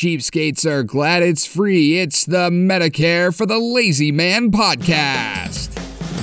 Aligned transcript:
cheapskates 0.00 0.64
are 0.64 0.82
glad 0.82 1.22
it's 1.22 1.44
free. 1.44 1.98
It's 1.98 2.24
the 2.24 2.48
Medicare 2.48 3.36
for 3.36 3.44
the 3.44 3.58
Lazy 3.58 4.10
Man 4.10 4.50
podcast. 4.50 5.68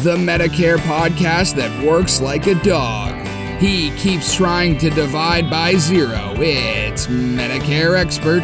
The 0.01 0.15
Medicare 0.15 0.79
podcast 0.79 1.53
that 1.57 1.85
works 1.85 2.19
like 2.19 2.47
a 2.47 2.55
dog. 2.63 3.13
He 3.59 3.91
keeps 3.97 4.33
trying 4.33 4.79
to 4.79 4.89
divide 4.89 5.51
by 5.51 5.75
zero. 5.75 6.33
It's 6.37 7.05
Medicare 7.05 7.95
expert 7.95 8.41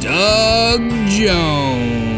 Doug 0.00 0.80
Jones. 1.10 2.09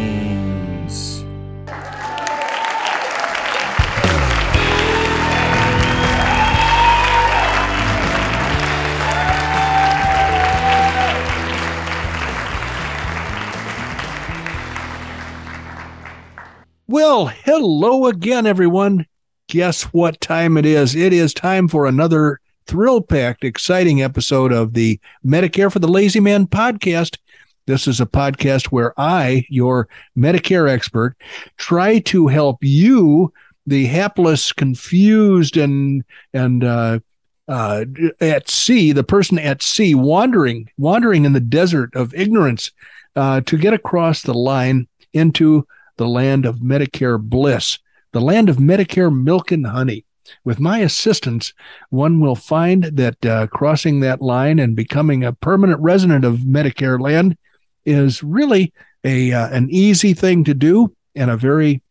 Well, 16.93 17.25
hello 17.25 18.05
again, 18.05 18.45
everyone. 18.45 19.07
Guess 19.47 19.85
what 19.85 20.21
time 20.21 20.57
it 20.57 20.65
is? 20.67 20.93
It 20.93 21.11
is 21.11 21.33
time 21.33 21.67
for 21.67 21.87
another 21.87 22.39
thrill 22.67 23.01
packed, 23.01 23.43
exciting 23.43 24.03
episode 24.03 24.53
of 24.53 24.75
the 24.75 24.99
Medicare 25.25 25.71
for 25.71 25.79
the 25.79 25.87
Lazy 25.87 26.19
Man 26.19 26.45
podcast. 26.45 27.17
This 27.65 27.87
is 27.87 27.99
a 27.99 28.05
podcast 28.05 28.67
where 28.67 28.93
I, 28.95 29.43
your 29.49 29.89
Medicare 30.15 30.69
expert, 30.69 31.17
try 31.57 31.97
to 32.01 32.27
help 32.27 32.59
you, 32.61 33.33
the 33.65 33.85
hapless, 33.85 34.53
confused, 34.53 35.57
and 35.57 36.03
and 36.31 36.63
uh, 36.63 36.99
uh, 37.47 37.85
at 38.21 38.51
sea, 38.51 38.91
the 38.91 39.03
person 39.03 39.39
at 39.39 39.63
sea, 39.63 39.95
wandering, 39.95 40.69
wandering 40.77 41.25
in 41.25 41.33
the 41.33 41.39
desert 41.39 41.95
of 41.95 42.13
ignorance, 42.13 42.71
uh, 43.15 43.41
to 43.41 43.57
get 43.57 43.73
across 43.73 44.21
the 44.21 44.35
line 44.35 44.87
into 45.11 45.65
the 45.97 46.07
land 46.07 46.45
of 46.45 46.57
Medicare 46.59 47.19
bliss, 47.19 47.79
the 48.11 48.21
land 48.21 48.49
of 48.49 48.57
Medicare 48.57 49.13
milk 49.13 49.51
and 49.51 49.67
honey. 49.67 50.05
With 50.45 50.59
my 50.59 50.79
assistance, 50.79 51.53
one 51.89 52.19
will 52.21 52.35
find 52.35 52.83
that 52.83 53.25
uh, 53.25 53.47
crossing 53.47 53.99
that 53.99 54.21
line 54.21 54.57
and 54.57 54.75
becoming 54.75 55.23
a 55.23 55.33
permanent 55.33 55.81
resident 55.81 56.23
of 56.23 56.39
Medicare 56.39 56.99
land 56.99 57.37
is 57.85 58.23
really 58.23 58.73
a 59.03 59.33
uh, 59.33 59.49
an 59.49 59.69
easy 59.69 60.13
thing 60.13 60.45
to 60.45 60.53
do 60.53 60.95
and 61.13 61.29
a 61.29 61.37
very 61.37 61.81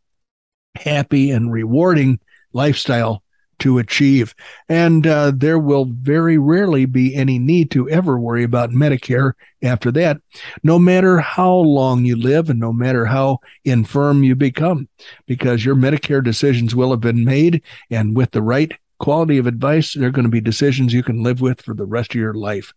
happy 0.77 1.31
and 1.31 1.53
rewarding 1.53 2.19
lifestyle 2.53 3.23
to 3.63 3.79
achieve. 3.79 4.35
And 4.69 5.07
uh, 5.07 5.33
there 5.35 5.59
will 5.59 5.87
very 5.87 6.37
rarely 6.37 6.85
be 6.85 7.15
any 7.15 7.39
need 7.39 7.71
to 7.73 7.89
ever 7.89 8.19
worry 8.19 8.43
about 8.43 8.71
Medicare 8.71 9.33
after 9.63 9.93
that, 9.93 10.21
no 10.63 10.79
matter 10.79 11.21
how 11.21 11.55
long 11.55 12.05
you 12.05 12.17
live 12.17 12.51
and 12.51 12.59
no 12.59 12.73
matter 12.73 13.07
how 13.07 13.39
infirm 13.65 14.25
you 14.25 14.35
become, 14.35 14.89
because 15.27 15.65
your 15.65 15.77
Medicare 15.77 16.23
decisions 16.23 16.75
will 16.75 16.91
have 16.91 17.01
been 17.01 17.25
made. 17.25 17.63
And 17.91 18.17
with 18.17 18.33
the 18.33 18.43
right 18.43 18.73
quality 18.99 19.39
of 19.39 19.47
advice, 19.47 19.95
they're 19.95 20.11
going 20.11 20.25
to 20.25 20.31
be 20.31 20.41
decisions 20.41 20.93
you 20.93 21.03
can 21.03 21.23
live 21.23 21.41
with 21.41 21.63
for 21.63 21.75
the 21.75 21.87
rest 21.87 22.15
of 22.15 22.21
your 22.21 22.35
life. 22.35 22.73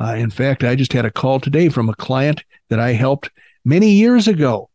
Uh, 0.00 0.14
in 0.16 0.30
fact, 0.30 0.64
I 0.64 0.74
just 0.74 0.92
had 0.92 1.04
a 1.04 1.10
call 1.10 1.40
today 1.40 1.68
from 1.68 1.88
a 1.88 1.94
client 1.94 2.42
that 2.70 2.80
I 2.80 2.92
helped 2.92 3.30
many 3.64 3.90
years 3.90 4.28
ago 4.28 4.70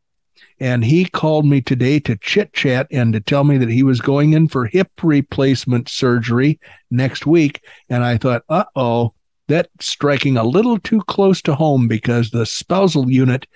and 0.59 0.83
he 0.83 1.05
called 1.05 1.45
me 1.45 1.61
today 1.61 1.99
to 1.99 2.17
chit 2.17 2.53
chat 2.53 2.87
and 2.91 3.13
to 3.13 3.19
tell 3.19 3.43
me 3.43 3.57
that 3.57 3.69
he 3.69 3.83
was 3.83 4.01
going 4.01 4.33
in 4.33 4.47
for 4.47 4.65
hip 4.65 4.91
replacement 5.03 5.89
surgery 5.89 6.59
next 6.89 7.25
week. 7.25 7.63
And 7.89 8.03
I 8.03 8.17
thought, 8.17 8.43
uh 8.49 8.65
oh, 8.75 9.13
that's 9.47 9.85
striking 9.85 10.37
a 10.37 10.43
little 10.43 10.79
too 10.79 11.01
close 11.03 11.41
to 11.43 11.55
home 11.55 11.87
because 11.87 12.31
the 12.31 12.45
spousal 12.45 13.09
unit 13.09 13.47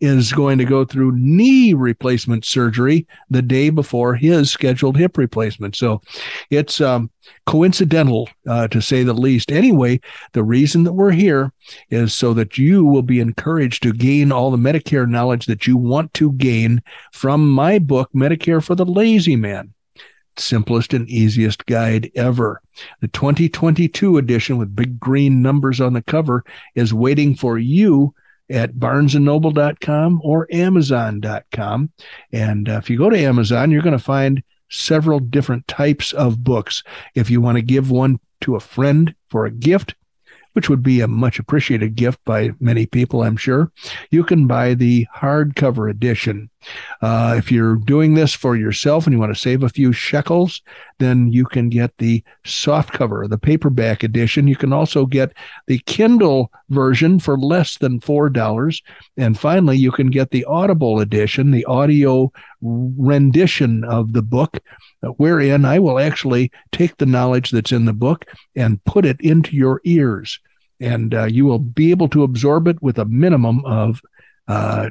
is 0.00 0.32
going 0.32 0.58
to 0.58 0.64
go 0.64 0.84
through 0.84 1.16
knee 1.16 1.74
replacement 1.74 2.44
surgery 2.44 3.06
the 3.28 3.42
day 3.42 3.70
before 3.70 4.14
his 4.14 4.50
scheduled 4.50 4.96
hip 4.96 5.18
replacement. 5.18 5.76
So 5.76 6.00
it's 6.50 6.80
um, 6.80 7.10
coincidental, 7.46 8.28
uh, 8.48 8.68
to 8.68 8.80
say 8.80 9.02
the 9.02 9.12
least. 9.12 9.52
Anyway, 9.52 10.00
the 10.32 10.42
reason 10.42 10.84
that 10.84 10.94
we're 10.94 11.10
here 11.10 11.52
is 11.90 12.14
so 12.14 12.32
that 12.34 12.56
you 12.56 12.84
will 12.84 13.02
be 13.02 13.20
encouraged 13.20 13.82
to 13.82 13.92
gain 13.92 14.32
all 14.32 14.50
the 14.50 14.56
Medicare 14.56 15.08
knowledge 15.08 15.46
that 15.46 15.66
you 15.66 15.76
want 15.76 16.14
to 16.14 16.32
gain 16.32 16.82
from 17.12 17.50
my 17.50 17.78
book, 17.78 18.10
Medicare 18.14 18.64
for 18.64 18.74
the 18.74 18.86
Lazy 18.86 19.36
Man 19.36 19.74
simplest 20.36 20.94
and 20.94 21.08
easiest 21.08 21.66
guide 21.66 22.10
ever. 22.14 22.62
The 23.00 23.08
2022 23.08 24.16
edition 24.16 24.56
with 24.56 24.74
big 24.74 24.98
green 24.98 25.42
numbers 25.42 25.80
on 25.80 25.92
the 25.92 26.02
cover 26.02 26.44
is 26.74 26.94
waiting 26.94 27.34
for 27.34 27.58
you 27.58 28.14
at 28.50 28.74
barnesandnoble.com 28.74 30.20
or 30.24 30.48
amazon.com. 30.50 31.90
And 32.32 32.68
uh, 32.68 32.78
if 32.78 32.90
you 32.90 32.98
go 32.98 33.08
to 33.08 33.18
Amazon, 33.18 33.70
you're 33.70 33.82
going 33.82 33.96
to 33.96 34.04
find 34.04 34.42
several 34.68 35.20
different 35.20 35.66
types 35.68 36.12
of 36.12 36.42
books. 36.44 36.82
If 37.14 37.30
you 37.30 37.40
want 37.40 37.56
to 37.56 37.62
give 37.62 37.90
one 37.90 38.18
to 38.42 38.56
a 38.56 38.60
friend 38.60 39.14
for 39.28 39.46
a 39.46 39.50
gift, 39.50 39.94
which 40.52 40.68
would 40.68 40.82
be 40.82 41.00
a 41.00 41.08
much 41.08 41.38
appreciated 41.38 41.94
gift 41.94 42.18
by 42.24 42.50
many 42.58 42.86
people, 42.86 43.22
I'm 43.22 43.36
sure. 43.36 43.70
You 44.10 44.24
can 44.24 44.46
buy 44.46 44.74
the 44.74 45.06
hardcover 45.16 45.88
edition. 45.88 46.50
Uh, 47.00 47.34
if 47.38 47.50
you're 47.50 47.76
doing 47.76 48.14
this 48.14 48.34
for 48.34 48.56
yourself 48.56 49.06
and 49.06 49.14
you 49.14 49.18
want 49.18 49.34
to 49.34 49.40
save 49.40 49.62
a 49.62 49.68
few 49.68 49.92
shekels, 49.92 50.62
then 50.98 51.32
you 51.32 51.44
can 51.44 51.68
get 51.68 51.96
the 51.98 52.22
soft 52.44 52.92
cover, 52.92 53.26
the 53.26 53.38
paperback 53.38 54.02
edition. 54.02 54.46
You 54.46 54.56
can 54.56 54.72
also 54.72 55.06
get 55.06 55.32
the 55.66 55.78
Kindle 55.86 56.52
version 56.68 57.18
for 57.18 57.38
less 57.38 57.78
than 57.78 58.00
$4. 58.00 58.82
And 59.16 59.38
finally, 59.38 59.78
you 59.78 59.90
can 59.90 60.08
get 60.08 60.30
the 60.30 60.44
Audible 60.44 61.00
edition, 61.00 61.50
the 61.50 61.64
audio 61.64 62.30
rendition 62.60 63.84
of 63.84 64.12
the 64.12 64.22
book 64.22 64.60
wherein 65.16 65.64
I 65.64 65.78
will 65.78 65.98
actually 65.98 66.50
take 66.72 66.96
the 66.96 67.06
knowledge 67.06 67.50
that's 67.50 67.72
in 67.72 67.84
the 67.84 67.92
book 67.92 68.26
and 68.54 68.82
put 68.84 69.06
it 69.06 69.20
into 69.20 69.56
your 69.56 69.80
ears. 69.84 70.38
And 70.78 71.14
uh, 71.14 71.24
you 71.24 71.44
will 71.44 71.58
be 71.58 71.90
able 71.90 72.08
to 72.08 72.22
absorb 72.22 72.68
it 72.68 72.82
with 72.82 72.98
a 72.98 73.04
minimum 73.04 73.64
of 73.64 74.00
uh, 74.48 74.90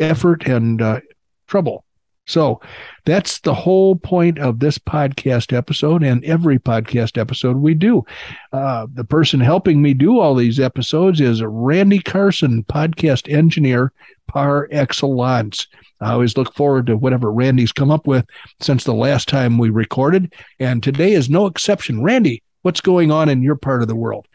effort 0.00 0.46
and 0.46 0.82
uh, 0.82 1.00
trouble. 1.46 1.84
So 2.26 2.60
that's 3.04 3.38
the 3.40 3.54
whole 3.54 3.94
point 3.94 4.38
of 4.38 4.58
this 4.58 4.78
podcast 4.78 5.56
episode 5.56 6.02
and 6.02 6.24
every 6.24 6.58
podcast 6.58 7.16
episode 7.16 7.56
we 7.56 7.72
do. 7.72 8.04
Uh, 8.52 8.88
the 8.92 9.04
person 9.04 9.38
helping 9.38 9.80
me 9.80 9.94
do 9.94 10.18
all 10.18 10.34
these 10.34 10.58
episodes 10.58 11.20
is 11.20 11.40
Randy 11.42 12.00
Carson, 12.00 12.64
podcast 12.64 13.32
engineer 13.32 13.92
par 14.26 14.68
excellence. 14.72 15.68
I 16.00 16.12
always 16.12 16.36
look 16.36 16.52
forward 16.52 16.86
to 16.86 16.96
whatever 16.96 17.32
Randy's 17.32 17.72
come 17.72 17.92
up 17.92 18.08
with 18.08 18.26
since 18.60 18.82
the 18.82 18.92
last 18.92 19.28
time 19.28 19.56
we 19.56 19.70
recorded. 19.70 20.34
And 20.58 20.82
today 20.82 21.12
is 21.12 21.30
no 21.30 21.46
exception. 21.46 22.02
Randy, 22.02 22.42
what's 22.62 22.80
going 22.80 23.12
on 23.12 23.28
in 23.28 23.40
your 23.40 23.56
part 23.56 23.82
of 23.82 23.88
the 23.88 23.94
world? 23.94 24.26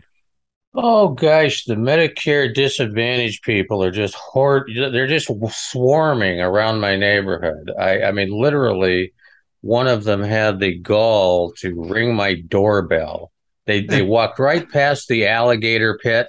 Oh 0.73 1.09
gosh, 1.09 1.65
the 1.65 1.75
Medicare 1.75 2.53
disadvantaged 2.53 3.43
people 3.43 3.83
are 3.83 3.91
just 3.91 4.15
horde. 4.15 4.71
They're 4.73 5.07
just 5.07 5.29
swarming 5.49 6.39
around 6.39 6.79
my 6.79 6.95
neighborhood. 6.95 7.71
I, 7.77 8.03
I 8.03 8.11
mean, 8.13 8.31
literally, 8.31 9.13
one 9.59 9.87
of 9.87 10.05
them 10.05 10.23
had 10.23 10.59
the 10.59 10.77
gall 10.77 11.51
to 11.57 11.75
ring 11.75 12.15
my 12.15 12.35
doorbell. 12.35 13.31
They 13.65 13.81
they 13.81 14.01
walked 14.01 14.39
right 14.39 14.69
past 14.69 15.09
the 15.09 15.27
alligator 15.27 15.99
pit, 16.01 16.27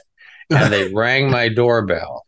and 0.50 0.72
they 0.72 0.88
rang 0.92 1.30
my 1.30 1.48
doorbell. 1.48 2.26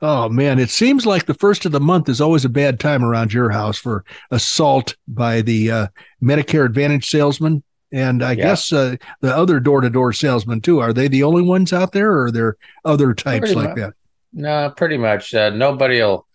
Oh 0.00 0.28
man, 0.28 0.58
it 0.58 0.68
seems 0.68 1.06
like 1.06 1.26
the 1.26 1.34
first 1.34 1.64
of 1.64 1.70
the 1.70 1.80
month 1.80 2.08
is 2.08 2.20
always 2.20 2.44
a 2.44 2.50
bad 2.50 2.80
time 2.80 3.04
around 3.04 3.32
your 3.32 3.50
house 3.50 3.78
for 3.78 4.04
assault 4.32 4.96
by 5.06 5.42
the 5.42 5.70
uh, 5.70 5.86
Medicare 6.20 6.66
Advantage 6.66 7.08
salesman. 7.08 7.62
And 7.92 8.22
I 8.22 8.32
yeah. 8.32 8.44
guess 8.44 8.72
uh, 8.72 8.96
the 9.20 9.36
other 9.36 9.60
door 9.60 9.82
to 9.82 9.90
door 9.90 10.12
salesmen 10.12 10.60
too. 10.60 10.80
Are 10.80 10.92
they 10.92 11.08
the 11.08 11.22
only 11.22 11.42
ones 11.42 11.72
out 11.72 11.92
there, 11.92 12.10
or 12.12 12.24
are 12.24 12.30
there 12.30 12.56
other 12.84 13.12
types 13.14 13.40
pretty 13.40 13.54
like 13.54 13.68
much. 13.70 13.76
that? 13.76 13.94
No, 14.32 14.72
pretty 14.76 14.96
much. 14.96 15.34
Uh, 15.34 15.50
nobody'll 15.50 16.26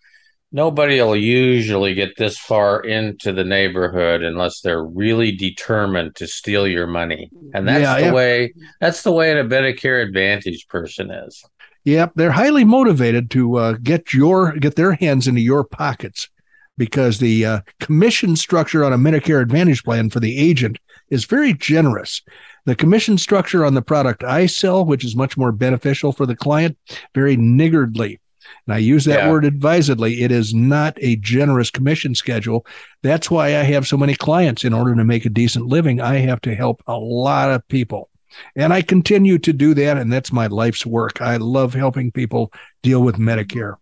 nobody'll 0.52 1.16
usually 1.16 1.94
get 1.94 2.16
this 2.16 2.38
far 2.38 2.80
into 2.80 3.32
the 3.32 3.44
neighborhood 3.44 4.22
unless 4.22 4.60
they're 4.60 4.84
really 4.84 5.32
determined 5.32 6.14
to 6.16 6.26
steal 6.26 6.66
your 6.66 6.86
money, 6.86 7.30
and 7.54 7.66
that's 7.66 7.82
yeah, 7.82 7.96
the 7.96 8.06
yeah. 8.06 8.12
way. 8.12 8.54
That's 8.80 9.02
the 9.02 9.12
way 9.12 9.32
a 9.32 9.44
Medicare 9.44 10.02
Advantage 10.06 10.68
person 10.68 11.10
is. 11.10 11.44
Yep, 11.84 12.12
they're 12.16 12.32
highly 12.32 12.64
motivated 12.64 13.30
to 13.32 13.56
uh, 13.56 13.72
get 13.82 14.12
your 14.12 14.52
get 14.52 14.76
their 14.76 14.92
hands 14.92 15.26
into 15.26 15.40
your 15.40 15.64
pockets 15.64 16.28
because 16.76 17.18
the 17.18 17.44
uh, 17.44 17.60
commission 17.80 18.36
structure 18.36 18.84
on 18.84 18.92
a 18.92 18.98
Medicare 18.98 19.42
Advantage 19.42 19.82
plan 19.82 20.08
for 20.08 20.20
the 20.20 20.38
agent 20.38 20.78
is 21.10 21.24
very 21.24 21.52
generous. 21.52 22.22
The 22.66 22.76
commission 22.76 23.18
structure 23.18 23.64
on 23.64 23.74
the 23.74 23.82
product 23.82 24.24
I 24.24 24.46
sell, 24.46 24.84
which 24.84 25.04
is 25.04 25.16
much 25.16 25.36
more 25.36 25.52
beneficial 25.52 26.12
for 26.12 26.26
the 26.26 26.36
client, 26.36 26.76
very 27.14 27.36
niggardly. 27.36 28.20
And 28.66 28.74
I 28.74 28.78
use 28.78 29.04
that 29.06 29.24
yeah. 29.24 29.30
word 29.30 29.44
advisedly. 29.44 30.22
It 30.22 30.30
is 30.30 30.54
not 30.54 30.96
a 31.00 31.16
generous 31.16 31.70
commission 31.70 32.14
schedule. 32.14 32.66
That's 33.02 33.30
why 33.30 33.48
I 33.48 33.62
have 33.62 33.86
so 33.86 33.96
many 33.96 34.14
clients. 34.14 34.64
In 34.64 34.74
order 34.74 34.94
to 34.94 35.04
make 35.04 35.24
a 35.24 35.30
decent 35.30 35.66
living, 35.66 36.00
I 36.00 36.16
have 36.18 36.40
to 36.42 36.54
help 36.54 36.82
a 36.86 36.96
lot 36.96 37.50
of 37.50 37.66
people. 37.68 38.10
And 38.56 38.72
I 38.72 38.82
continue 38.82 39.38
to 39.38 39.52
do 39.52 39.74
that. 39.74 39.96
And 39.96 40.12
that's 40.12 40.32
my 40.32 40.46
life's 40.46 40.84
work. 40.84 41.20
I 41.22 41.38
love 41.38 41.74
helping 41.74 42.12
people 42.12 42.52
deal 42.82 43.02
with 43.02 43.16
Medicare. 43.16 43.76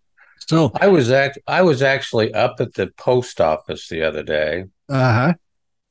So 0.46 0.70
I 0.80 0.86
was 0.86 1.10
act 1.10 1.38
I 1.48 1.62
was 1.62 1.82
actually 1.82 2.32
up 2.32 2.60
at 2.60 2.74
the 2.74 2.88
post 2.96 3.40
office 3.40 3.88
the 3.88 4.02
other 4.02 4.22
day. 4.22 4.66
Uh-huh. 4.88 5.34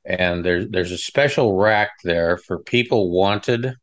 And 0.06 0.44
there's 0.44 0.68
there's 0.68 0.92
a 0.92 0.98
special 0.98 1.56
rack 1.56 1.90
there 2.04 2.36
for 2.36 2.58
people 2.60 3.10
wanted. 3.10 3.74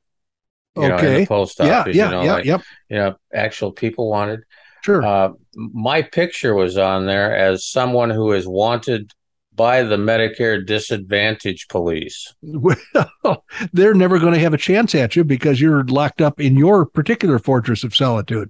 You 0.75 0.83
okay. 0.83 0.87
know, 0.89 0.97
in 0.97 1.19
the 1.21 1.25
post 1.27 1.59
Yeah, 1.59 1.81
office. 1.81 1.95
yeah, 1.95 2.05
you 2.05 2.11
know, 2.11 2.23
yeah, 2.23 2.33
like, 2.33 2.45
yep. 2.45 2.61
you 2.89 2.97
know, 2.97 3.15
actual 3.33 3.71
people 3.71 4.09
wanted. 4.09 4.41
Sure. 4.83 5.03
Uh, 5.03 5.33
my 5.55 6.01
picture 6.01 6.53
was 6.55 6.77
on 6.77 7.05
there 7.05 7.35
as 7.35 7.65
someone 7.65 8.09
who 8.09 8.31
is 8.31 8.47
wanted 8.47 9.11
by 9.55 9.83
the 9.83 9.97
Medicare 9.97 10.65
Disadvantage 10.65 11.67
Police. 11.67 12.33
well, 12.41 12.75
they're 13.73 13.93
never 13.93 14.17
going 14.17 14.33
to 14.33 14.39
have 14.39 14.53
a 14.55 14.57
chance 14.57 14.95
at 14.95 15.15
you 15.15 15.23
because 15.23 15.61
you're 15.61 15.83
locked 15.83 16.21
up 16.21 16.39
in 16.41 16.55
your 16.57 16.85
particular 16.87 17.37
fortress 17.37 17.83
of 17.83 17.95
solitude. 17.95 18.49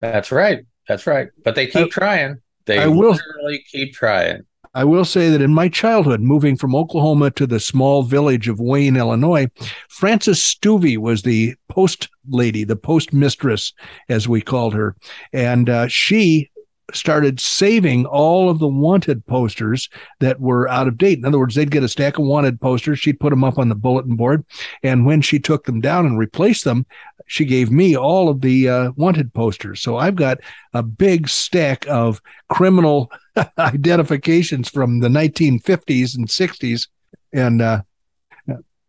That's 0.00 0.32
right. 0.32 0.64
That's 0.88 1.06
right. 1.06 1.28
But 1.44 1.54
they 1.54 1.68
keep 1.68 1.86
I- 1.86 1.90
trying. 1.90 2.40
They 2.66 2.78
I 2.80 2.86
will- 2.88 3.12
literally 3.12 3.64
keep 3.70 3.92
trying. 3.94 4.42
I 4.74 4.84
will 4.84 5.04
say 5.04 5.28
that 5.28 5.42
in 5.42 5.52
my 5.52 5.68
childhood, 5.68 6.20
moving 6.20 6.56
from 6.56 6.74
Oklahoma 6.74 7.30
to 7.32 7.46
the 7.46 7.60
small 7.60 8.02
village 8.02 8.48
of 8.48 8.58
Wayne, 8.58 8.96
Illinois, 8.96 9.48
Frances 9.88 10.40
Stuvey 10.40 10.96
was 10.96 11.22
the 11.22 11.54
post 11.68 12.08
lady, 12.28 12.64
the 12.64 12.76
post 12.76 13.12
mistress, 13.12 13.74
as 14.08 14.28
we 14.28 14.40
called 14.40 14.72
her. 14.72 14.96
And 15.32 15.68
uh, 15.68 15.88
she 15.88 16.50
started 16.92 17.40
saving 17.40 18.06
all 18.06 18.50
of 18.50 18.58
the 18.58 18.68
wanted 18.68 19.24
posters 19.26 19.88
that 20.20 20.40
were 20.40 20.68
out 20.68 20.88
of 20.88 20.98
date. 20.98 21.18
In 21.18 21.24
other 21.24 21.38
words, 21.38 21.54
they'd 21.54 21.70
get 21.70 21.82
a 21.82 21.88
stack 21.88 22.18
of 22.18 22.24
wanted 22.24 22.60
posters. 22.60 22.98
She'd 22.98 23.20
put 23.20 23.30
them 23.30 23.44
up 23.44 23.58
on 23.58 23.68
the 23.68 23.74
bulletin 23.74 24.16
board. 24.16 24.44
And 24.82 25.06
when 25.06 25.22
she 25.22 25.38
took 25.38 25.64
them 25.64 25.80
down 25.80 26.06
and 26.06 26.18
replaced 26.18 26.64
them, 26.64 26.86
she 27.26 27.44
gave 27.44 27.70
me 27.70 27.96
all 27.96 28.28
of 28.28 28.40
the 28.40 28.68
uh, 28.68 28.92
wanted 28.96 29.32
posters. 29.32 29.80
So 29.80 29.96
I've 29.96 30.16
got 30.16 30.38
a 30.74 30.82
big 30.82 31.28
stack 31.28 31.86
of 31.88 32.20
criminal 32.48 33.10
identifications 33.58 34.68
from 34.68 35.00
the 35.00 35.08
1950s 35.08 36.16
and 36.16 36.28
60s. 36.28 36.88
And 37.32 37.62
uh, 37.62 37.82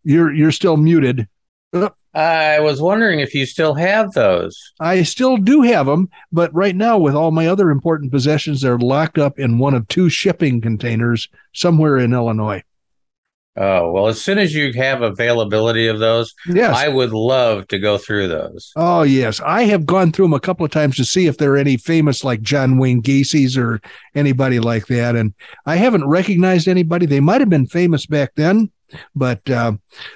you're 0.04 0.34
you're 0.34 0.52
still 0.52 0.78
muted. 0.78 1.28
I 2.14 2.60
was 2.60 2.80
wondering 2.82 3.20
if 3.20 3.34
you 3.34 3.46
still 3.46 3.74
have 3.74 4.12
those. 4.14 4.56
I 4.80 5.02
still 5.04 5.38
do 5.38 5.62
have 5.62 5.88
them, 5.88 6.10
but 6.32 6.54
right 6.54 6.76
now, 6.76 6.98
with 7.00 7.16
all 7.16 7.32
my 7.32 7.48
other 7.48 7.72
important 7.72 8.12
possessions, 8.12 8.62
they're 8.62 8.78
locked 8.78 9.18
up 9.18 9.40
in 9.40 9.58
one 9.58 9.74
of 9.74 9.88
two 9.88 10.10
shipping 10.10 10.62
containers 10.62 11.28
somewhere 11.54 11.98
in 11.98 12.14
Illinois. 12.14 12.62
Oh, 13.56 13.92
well, 13.92 14.08
as 14.08 14.20
soon 14.20 14.40
as 14.40 14.56
you 14.56 14.74
have 14.74 15.04
availability 15.04 15.86
of 15.88 16.00
those, 16.00 16.34
Yes. 16.48 16.76
I 16.76 16.88
would 16.88 17.12
love 17.14 17.68
to 17.68 17.78
go 17.78 18.00
through 18.00 18.28
those. 18.28 18.72
Oh 18.76 19.04
yes, 19.04 19.40
I 19.42 19.66
have 19.66 19.86
gone 19.86 20.12
through 20.12 20.26
them 20.26 20.34
a 20.34 20.40
couple 20.40 20.66
of 20.66 20.72
times 20.72 20.96
to 20.98 21.06
see 21.06 21.28
if 21.28 21.38
there 21.38 21.54
are 21.54 21.58
any 21.58 21.78
famous 21.78 22.24
like 22.24 22.42
John 22.42 22.80
Wayne 22.80 23.00
Gacy's 23.00 23.56
or 23.56 23.80
anybody 24.16 24.60
like 24.60 24.88
that, 24.88 25.16
and 25.16 25.36
I 25.68 25.76
haven't 25.76 26.08
recognized 26.08 26.68
anybody. 26.68 27.06
They 27.06 27.20
might 27.20 27.42
have 27.42 27.50
been 27.50 27.68
famous 27.68 28.08
back 28.08 28.32
then, 28.36 28.72
but 29.16 29.48
uh, 29.50 29.74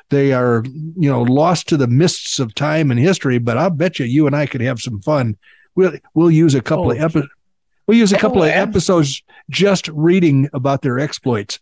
they 0.09 0.33
are 0.33 0.63
you 0.97 1.09
know 1.09 1.21
lost 1.23 1.67
to 1.69 1.77
the 1.77 1.87
mists 1.87 2.39
of 2.39 2.53
time 2.55 2.91
and 2.91 2.99
history. 2.99 3.37
But 3.37 3.57
I'll 3.57 3.69
bet 3.69 3.99
you, 3.99 4.05
you 4.05 4.27
and 4.27 4.35
I 4.35 4.45
could 4.45 4.61
have 4.61 4.79
some 4.81 5.01
fun. 5.01 5.37
We'll 5.75 5.93
we'll 6.13 6.31
use 6.31 6.55
a 6.55 6.61
couple 6.61 6.91
of 6.91 6.97
Oh. 6.99 7.05
epi- 7.05 7.27
We'll 7.87 7.97
use 7.97 8.11
a 8.11 8.17
couple 8.17 8.41
Oh, 8.41 8.45
of 8.45 8.49
episodes 8.51 9.23
just 9.49 9.87
reading 9.87 10.49
about 10.51 10.81
their 10.81 10.99
exploits. 10.99 11.59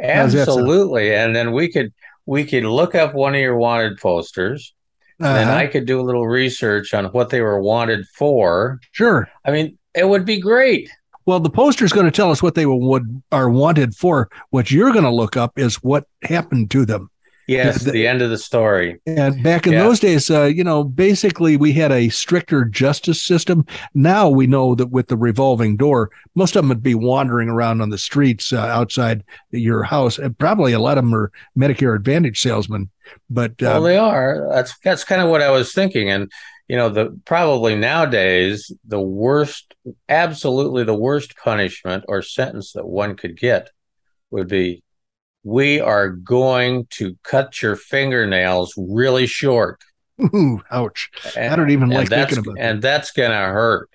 How's 0.00 0.32
that 0.32 0.46
sound? 0.46 0.58
Absolutely. 0.58 1.14
And 1.14 1.36
then 1.36 1.52
we 1.52 1.68
could 1.70 1.92
we 2.26 2.44
could 2.44 2.64
look 2.64 2.96
up 2.96 3.14
one 3.14 3.34
of 3.36 3.40
your 3.40 3.56
wanted 3.56 3.98
posters. 3.98 4.74
And 5.20 5.26
then 5.36 5.46
Uh-huh. 5.48 5.58
I 5.58 5.66
could 5.68 5.86
do 5.86 6.00
a 6.00 6.02
little 6.02 6.26
research 6.26 6.92
on 6.92 7.04
what 7.06 7.30
they 7.30 7.40
were 7.40 7.60
wanted 7.62 8.04
for. 8.08 8.80
sure. 8.90 9.28
I 9.44 9.52
mean, 9.52 9.78
it 9.94 10.08
would 10.08 10.24
be 10.24 10.40
great. 10.40 10.90
Well, 11.26 11.40
the 11.40 11.50
poster 11.50 11.84
is 11.84 11.92
going 11.92 12.06
to 12.06 12.12
tell 12.12 12.30
us 12.30 12.42
what 12.42 12.54
they 12.54 12.66
would 12.66 13.22
are 13.32 13.48
wanted 13.50 13.94
for. 13.94 14.28
What 14.50 14.70
you're 14.70 14.92
going 14.92 15.04
to 15.04 15.10
look 15.10 15.36
up 15.36 15.58
is 15.58 15.76
what 15.76 16.06
happened 16.22 16.70
to 16.72 16.84
them. 16.84 17.10
Yes, 17.46 17.82
The- 17.82 17.90
the 17.90 18.06
end 18.06 18.22
of 18.22 18.30
the 18.30 18.38
story. 18.38 19.00
And 19.06 19.42
back 19.42 19.66
in 19.66 19.74
Yeah. 19.74 19.82
those 19.82 20.00
days, 20.00 20.30
uh, 20.30 20.44
you 20.44 20.64
know, 20.64 20.82
basically 20.82 21.58
we 21.58 21.74
had 21.74 21.92
a 21.92 22.08
stricter 22.08 22.64
justice 22.64 23.20
system. 23.20 23.66
Now 23.94 24.30
we 24.30 24.46
know 24.46 24.74
that 24.74 24.86
with 24.90 25.08
the 25.08 25.16
revolving 25.18 25.76
door, 25.76 26.10
most 26.34 26.56
of 26.56 26.62
them 26.62 26.70
would 26.70 26.82
be 26.82 26.94
wandering 26.94 27.50
around 27.50 27.82
on 27.82 27.90
the 27.90 27.98
streets 27.98 28.50
uh, 28.50 28.60
outside 28.60 29.24
your 29.50 29.82
house. 29.82 30.18
And 30.18 30.38
probably 30.38 30.72
a 30.72 30.78
lot 30.78 30.96
of 30.96 31.04
them 31.04 31.14
are 31.14 31.30
Medicare 31.58 31.94
Advantage 31.94 32.40
salesmen. 32.40 32.88
But 33.28 33.50
uh, 33.62 33.76
Well, 33.76 33.82
they 33.82 33.98
are. 33.98 34.48
That's 34.50 34.78
that's 34.82 35.04
kind 35.04 35.20
of 35.20 35.28
what 35.28 35.42
I 35.42 35.50
was 35.50 35.74
thinking. 35.74 36.08
And 36.08 36.32
you 36.68 36.76
know, 36.76 36.88
the 36.88 37.18
probably 37.24 37.74
nowadays 37.76 38.72
the 38.86 39.00
worst, 39.00 39.74
absolutely 40.08 40.84
the 40.84 40.94
worst 40.94 41.36
punishment 41.36 42.04
or 42.08 42.22
sentence 42.22 42.72
that 42.72 42.86
one 42.86 43.16
could 43.16 43.38
get 43.38 43.70
would 44.30 44.48
be, 44.48 44.82
we 45.42 45.80
are 45.80 46.08
going 46.08 46.86
to 46.90 47.16
cut 47.22 47.60
your 47.60 47.76
fingernails 47.76 48.74
really 48.76 49.26
short. 49.26 49.82
ooh, 50.34 50.62
ouch. 50.70 51.10
And, 51.36 51.56
don't 51.56 51.70
even 51.70 51.90
like 51.90 52.08
thinking 52.08 52.38
about 52.38 52.54
that. 52.54 52.62
And 52.62 52.82
that's 52.82 53.10
gonna 53.10 53.34
hurt. 53.34 53.90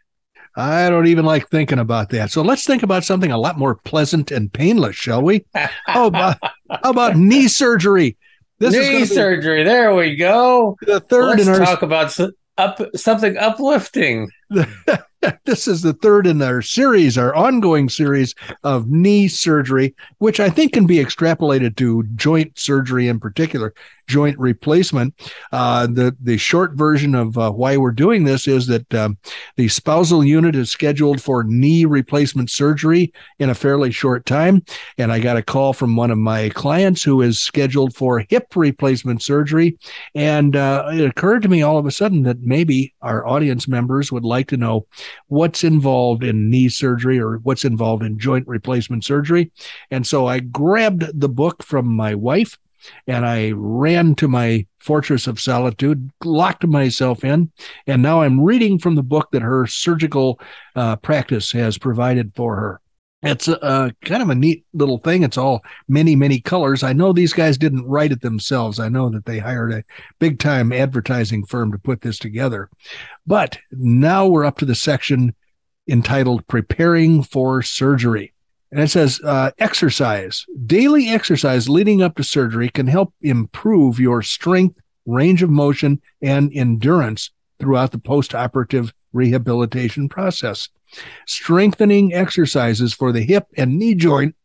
I 0.56 0.90
don't 0.90 1.08
even 1.08 1.26
like 1.26 1.50
thinking 1.50 1.80
about 1.80 2.10
that. 2.10 2.32
So 2.32 2.42
let's 2.42 2.66
think 2.66 2.84
about 2.84 3.04
something 3.04 3.32
a 3.32 3.38
lot 3.38 3.58
more 3.58 3.76
pleasant 3.76 4.30
and 4.32 4.52
painless, 4.52 4.96
shall 4.96 5.22
we? 5.22 5.46
How 5.86 6.08
about, 6.08 6.38
how 6.70 6.90
about 6.90 7.16
knee 7.16 7.48
surgery? 7.48 8.18
This 8.60 8.74
Knee 8.74 9.06
surgery. 9.06 9.64
There 9.64 9.96
we 9.96 10.18
go. 10.18 10.76
the 10.82 11.00
third 11.00 11.38
Let's 11.38 11.44
in 11.44 11.50
our 11.50 11.60
talk 11.60 11.82
about 11.82 12.12
up 12.60 12.82
something 12.96 13.38
uplifting. 13.38 14.30
this 15.46 15.68
is 15.68 15.82
the 15.82 15.94
third 15.94 16.28
in 16.28 16.42
our 16.42 16.62
series, 16.62 17.18
our 17.18 17.36
ongoing 17.36 17.90
series 17.90 18.36
of 18.64 18.90
knee 18.90 19.28
surgery, 19.28 19.94
which 20.20 20.40
I 20.40 20.50
think 20.50 20.74
can 20.74 20.86
be 20.86 20.98
extrapolated 20.98 21.76
to 21.78 22.04
joint 22.16 22.58
surgery 22.58 23.08
in 23.08 23.20
particular, 23.20 23.74
joint 24.08 24.38
replacement. 24.40 25.14
Uh, 25.52 25.88
the 25.88 26.16
the 26.22 26.38
short 26.38 26.74
version 26.74 27.16
of 27.16 27.38
uh, 27.38 27.52
why 27.52 27.76
we're 27.76 27.92
doing 27.92 28.24
this 28.24 28.48
is 28.48 28.68
that 28.68 28.94
um, 28.94 29.18
the 29.58 29.68
spousal 29.68 30.24
unit 30.24 30.56
is 30.56 30.70
scheduled 30.72 31.22
for 31.22 31.44
knee 31.44 31.86
replacement 31.86 32.50
surgery 32.50 33.12
in 33.40 33.50
a 33.50 33.56
fairly 33.56 33.92
short 33.92 34.26
time, 34.26 34.64
and 34.98 35.12
I 35.12 35.20
got 35.20 35.38
a 35.38 35.44
call 35.44 35.74
from 35.74 35.96
one 35.96 36.12
of 36.12 36.18
my 36.18 36.50
clients 36.50 37.04
who 37.04 37.22
is 37.22 37.40
scheduled 37.40 37.94
for 37.94 38.20
hip 38.30 38.56
replacement 38.56 39.22
surgery, 39.22 39.78
and 40.16 40.56
uh, 40.56 40.90
it 40.94 41.06
occurred 41.06 41.42
to 41.44 41.50
me 41.50 41.62
all 41.62 41.78
of 41.78 41.86
a 41.86 41.92
sudden 41.92 42.24
that 42.24 42.42
maybe 42.42 42.94
our 43.02 43.28
audience 43.28 43.68
members 43.68 44.12
would 44.12 44.24
like 44.24 44.48
to 44.48 44.58
know 44.58 44.88
what's 45.28 45.64
involved 45.64 46.24
in 46.24 46.50
knee 46.50 46.70
surgery 46.70 47.20
or 47.20 47.38
what's 47.38 47.66
involved 47.66 48.04
in 48.04 48.20
joint 48.20 48.48
replacement 48.48 49.04
surgery. 49.04 49.52
And 49.92 50.06
so 50.06 50.28
I 50.28 50.40
grabbed 50.40 51.20
the 51.20 51.30
book 51.30 51.64
from 51.64 51.88
my 51.88 52.16
wife 52.16 52.58
and 53.08 53.26
I 53.26 53.52
ran 53.56 54.16
to 54.16 54.28
my 54.28 54.66
fortress 54.80 55.28
of 55.28 55.40
solitude, 55.40 56.10
locked 56.24 56.66
myself 56.66 57.24
in, 57.24 57.52
and 57.86 58.02
now 58.02 58.22
I'm 58.22 58.42
reading 58.42 58.80
from 58.80 58.96
the 58.96 59.04
book 59.04 59.30
that 59.32 59.42
her 59.42 59.68
surgical 59.68 60.40
uh, 60.76 60.96
practice 60.98 61.52
has 61.52 61.78
provided 61.78 62.34
for 62.36 62.56
her. 62.56 62.82
It's 63.22 63.50
a, 63.50 63.58
a 63.62 63.92
kind 64.06 64.22
of 64.22 64.30
a 64.30 64.36
neat 64.36 64.66
little 64.74 64.98
thing. 64.98 65.24
It's 65.24 65.38
all 65.38 65.62
many, 65.88 66.16
many 66.16 66.40
colors. 66.40 66.84
I 66.84 66.94
know 66.94 67.12
these 67.12 67.34
guys 67.34 67.58
didn't 67.58 67.88
write 67.88 68.14
it 68.14 68.22
themselves. 68.22 68.80
I 68.80 68.88
know 68.88 69.10
that 69.10 69.26
they 69.26 69.40
hired 69.40 69.74
a 69.74 69.84
big 70.20 70.40
time 70.40 70.72
advertising 70.72 71.46
firm 71.46 71.72
to 71.72 71.78
put 71.78 72.02
this 72.02 72.18
together. 72.18 72.70
But 73.28 73.60
now 73.72 74.26
we're 74.26 74.46
up 74.46 74.58
to 74.60 74.66
the 74.66 74.76
section 74.76 75.36
entitled 75.90 76.48
Preparing 76.48 77.24
for 77.24 77.62
Surgery. 77.62 78.34
And 78.72 78.82
it 78.82 78.90
says 78.90 79.20
uh, 79.24 79.52
exercise. 79.58 80.46
Daily 80.66 81.10
exercise 81.10 81.68
leading 81.68 82.02
up 82.02 82.16
to 82.16 82.24
surgery 82.24 82.70
can 82.70 82.88
help 82.88 83.14
improve 83.22 84.00
your 84.00 84.22
strength, 84.22 84.80
range 85.06 85.42
of 85.42 85.50
motion, 85.50 86.02
and 86.22 86.52
endurance 86.54 87.32
throughout 87.60 87.92
the 87.92 87.98
post 87.98 88.34
operative 88.34 88.94
rehabilitation 89.12 90.08
process. 90.08 90.70
Strengthening 91.28 92.14
exercises 92.14 92.94
for 92.94 93.12
the 93.12 93.22
hip 93.22 93.48
and 93.58 93.78
knee 93.78 93.96
joint, 93.96 94.36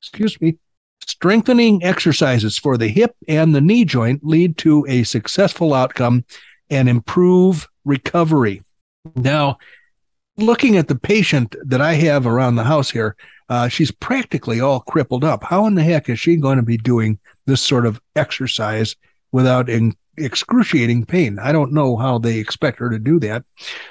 excuse 0.00 0.40
me, 0.40 0.58
strengthening 1.06 1.82
exercises 1.82 2.58
for 2.58 2.76
the 2.76 2.88
hip 2.88 3.14
and 3.28 3.54
the 3.54 3.60
knee 3.60 3.84
joint 3.84 4.24
lead 4.24 4.56
to 4.58 4.84
a 4.88 5.02
successful 5.04 5.74
outcome 5.74 6.24
and 6.70 6.88
improve 6.88 7.68
recovery. 7.84 8.62
Now, 9.14 9.58
looking 10.36 10.76
at 10.76 10.88
the 10.88 10.96
patient 10.96 11.54
that 11.64 11.80
I 11.80 11.94
have 11.94 12.26
around 12.26 12.56
the 12.56 12.64
house 12.64 12.90
here, 12.90 13.16
uh, 13.48 13.68
she's 13.68 13.90
practically 13.90 14.60
all 14.60 14.80
crippled 14.80 15.24
up. 15.24 15.44
How 15.44 15.66
in 15.66 15.74
the 15.74 15.82
heck 15.82 16.08
is 16.08 16.18
she 16.18 16.36
going 16.36 16.56
to 16.56 16.62
be 16.62 16.78
doing 16.78 17.18
this 17.46 17.60
sort 17.60 17.86
of 17.86 18.00
exercise 18.16 18.96
without 19.32 19.68
in- 19.68 19.96
excruciating 20.16 21.06
pain? 21.06 21.38
I 21.38 21.52
don't 21.52 21.72
know 21.72 21.96
how 21.96 22.18
they 22.18 22.38
expect 22.38 22.78
her 22.78 22.90
to 22.90 22.98
do 22.98 23.18
that. 23.20 23.44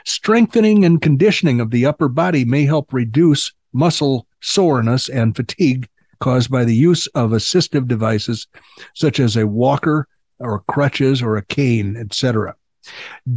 Strengthening 0.06 0.86
and 0.86 1.02
conditioning 1.02 1.60
of 1.60 1.72
the 1.72 1.86
upper 1.86 2.08
body 2.08 2.46
may 2.46 2.66
help 2.66 2.94
reduce 2.94 3.52
muscle 3.74 4.28
soreness 4.42 5.10
and 5.10 5.36
fatigue 5.36 5.88
caused 6.20 6.50
by 6.50 6.64
the 6.64 6.76
use 6.76 7.08
of 7.08 7.32
assistive 7.32 7.88
devices 7.88 8.48
such 8.94 9.20
as 9.20 9.36
a 9.36 9.48
walker, 9.48 10.08
or 10.40 10.64
crutches 10.68 11.22
or 11.22 11.38
a 11.38 11.46
cane, 11.46 11.96
etc. 11.98 12.56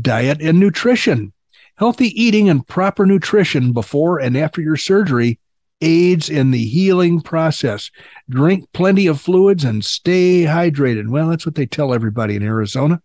Diet 0.00 0.40
and 0.40 0.59
nutrition. 0.59 1.33
Healthy 1.78 2.09
eating 2.21 2.49
and 2.49 2.66
proper 2.66 3.05
nutrition 3.07 3.73
before 3.73 4.19
and 4.19 4.37
after 4.37 4.61
your 4.61 4.76
surgery 4.76 5.38
aids 5.80 6.30
in 6.30 6.50
the 6.50 6.64
healing 6.64 7.21
process. 7.21 7.90
Drink 8.28 8.66
plenty 8.73 9.06
of 9.06 9.21
fluids 9.21 9.64
and 9.64 9.85
stay 9.85 10.42
hydrated. 10.45 11.09
Well, 11.09 11.28
that's 11.28 11.47
what 11.47 11.54
they 11.54 11.66
tell 11.66 11.92
everybody 11.92 12.37
in 12.37 12.42
Arizona. 12.42 13.02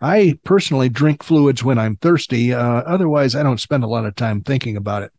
I 0.00 0.38
personally 0.44 0.88
drink 0.88 1.22
fluids 1.22 1.64
when 1.64 1.78
I'm 1.78 1.96
thirsty. 1.96 2.52
Uh, 2.52 2.60
otherwise, 2.60 3.34
I 3.34 3.42
don't 3.42 3.60
spend 3.60 3.84
a 3.84 3.88
lot 3.88 4.04
of 4.04 4.16
time 4.16 4.42
thinking 4.42 4.76
about 4.76 5.02
it. 5.02 5.12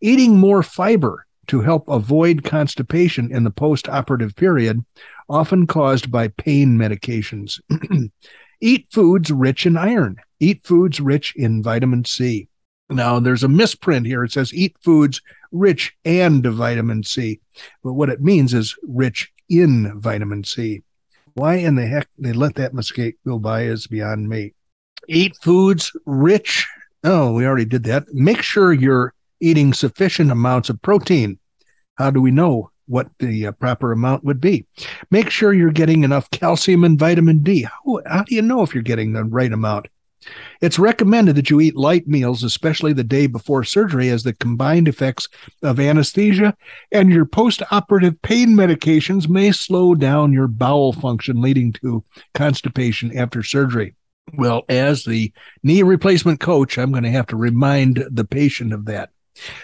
Eating 0.00 0.38
more 0.38 0.62
fiber 0.62 1.26
to 1.48 1.60
help 1.60 1.88
avoid 1.88 2.44
constipation 2.44 3.30
in 3.30 3.44
the 3.44 3.50
post 3.50 3.88
operative 3.88 4.34
period, 4.36 4.84
often 5.28 5.66
caused 5.66 6.10
by 6.10 6.28
pain 6.28 6.76
medications. 6.76 7.60
Eat 8.60 8.86
foods 8.90 9.30
rich 9.30 9.66
in 9.66 9.76
iron. 9.76 10.16
Eat 10.40 10.64
foods 10.64 11.00
rich 11.00 11.34
in 11.36 11.62
vitamin 11.62 12.04
C. 12.04 12.48
Now, 12.88 13.18
there's 13.18 13.42
a 13.42 13.48
misprint 13.48 14.06
here. 14.06 14.22
It 14.22 14.32
says 14.32 14.54
eat 14.54 14.76
foods 14.80 15.20
rich 15.50 15.96
and 16.04 16.44
vitamin 16.44 17.02
C. 17.02 17.40
But 17.82 17.94
what 17.94 18.10
it 18.10 18.20
means 18.20 18.54
is 18.54 18.76
rich 18.82 19.32
in 19.48 19.98
vitamin 20.00 20.44
C. 20.44 20.82
Why 21.34 21.56
in 21.56 21.74
the 21.74 21.86
heck 21.86 22.08
they 22.18 22.32
let 22.32 22.54
that 22.54 22.74
mistake 22.74 23.16
go 23.26 23.38
by 23.38 23.62
is 23.64 23.86
beyond 23.86 24.28
me. 24.28 24.54
Eat 25.08 25.36
foods 25.42 25.92
rich. 26.06 26.66
Oh, 27.04 27.32
we 27.32 27.46
already 27.46 27.64
did 27.64 27.84
that. 27.84 28.12
Make 28.12 28.42
sure 28.42 28.72
you're 28.72 29.12
eating 29.40 29.74
sufficient 29.74 30.30
amounts 30.30 30.70
of 30.70 30.80
protein. 30.80 31.38
How 31.96 32.10
do 32.10 32.20
we 32.20 32.30
know 32.30 32.70
what 32.86 33.08
the 33.18 33.48
uh, 33.48 33.52
proper 33.52 33.92
amount 33.92 34.24
would 34.24 34.40
be? 34.40 34.64
Make 35.10 35.30
sure 35.30 35.52
you're 35.52 35.70
getting 35.72 36.04
enough 36.04 36.30
calcium 36.30 36.84
and 36.84 36.98
vitamin 36.98 37.42
D. 37.42 37.62
How, 37.62 38.00
how 38.06 38.22
do 38.22 38.34
you 38.34 38.42
know 38.42 38.62
if 38.62 38.74
you're 38.74 38.82
getting 38.82 39.12
the 39.12 39.24
right 39.24 39.52
amount? 39.52 39.88
It's 40.60 40.78
recommended 40.78 41.36
that 41.36 41.50
you 41.50 41.60
eat 41.60 41.76
light 41.76 42.08
meals, 42.08 42.42
especially 42.42 42.92
the 42.92 43.04
day 43.04 43.26
before 43.26 43.64
surgery, 43.64 44.08
as 44.08 44.22
the 44.22 44.32
combined 44.32 44.88
effects 44.88 45.28
of 45.62 45.78
anesthesia 45.78 46.56
and 46.92 47.10
your 47.10 47.26
post 47.26 47.62
operative 47.70 48.20
pain 48.22 48.50
medications 48.50 49.28
may 49.28 49.52
slow 49.52 49.94
down 49.94 50.32
your 50.32 50.48
bowel 50.48 50.92
function, 50.92 51.40
leading 51.40 51.72
to 51.74 52.04
constipation 52.34 53.16
after 53.16 53.42
surgery. 53.42 53.94
Well, 54.34 54.64
as 54.68 55.04
the 55.04 55.32
knee 55.62 55.82
replacement 55.82 56.40
coach, 56.40 56.78
I'm 56.78 56.90
going 56.90 57.04
to 57.04 57.10
have 57.10 57.26
to 57.28 57.36
remind 57.36 58.04
the 58.10 58.24
patient 58.24 58.72
of 58.72 58.86
that. 58.86 59.10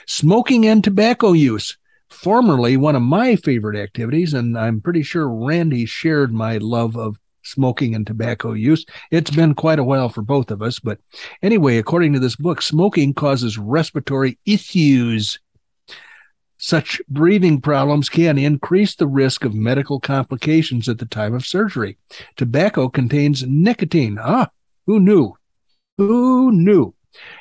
Smoking 0.07 0.66
and 0.66 0.85
tobacco 0.85 1.33
use. 1.33 1.76
Formerly 2.09 2.76
one 2.76 2.95
of 2.95 3.02
my 3.02 3.37
favorite 3.37 3.76
activities, 3.76 4.35
and 4.35 4.57
I'm 4.57 4.83
pretty 4.83 5.02
sure 5.02 5.28
Randy 5.28 5.87
shared 5.87 6.33
my 6.33 6.59
love 6.59 6.95
of 6.95 7.19
smoking 7.42 7.94
and 7.94 8.06
tobacco 8.06 8.52
use. 8.52 8.84
It's 9.11 9.30
been 9.30 9.54
quite 9.54 9.78
a 9.78 9.84
while 9.84 10.08
for 10.08 10.22
both 10.22 10.50
of 10.50 10.62
us, 10.62 10.78
but 10.78 10.99
anyway, 11.42 11.78
according 11.78 12.12
to 12.14 12.18
this 12.18 12.37
book, 12.37 12.62
smoking 12.62 13.14
causes 13.14 13.58
respiratory 13.58 14.38
issues. 14.44 15.38
Such 16.56 17.02
breathing 17.08 17.61
problems 17.61 18.08
can 18.08 18.38
increase 18.38 18.94
the 18.94 19.08
risk 19.08 19.44
of 19.44 19.52
medical 19.52 19.99
complications 19.99 20.88
at 20.88 20.99
the 20.99 21.06
time 21.06 21.34
of 21.34 21.44
surgery. 21.44 21.99
Tobacco 22.37 22.88
contains 22.88 23.42
nicotine. 23.42 24.16
Ah, 24.20 24.49
who 24.87 25.00
knew? 25.00 25.34
Who 25.99 26.52
knew? 26.52 26.94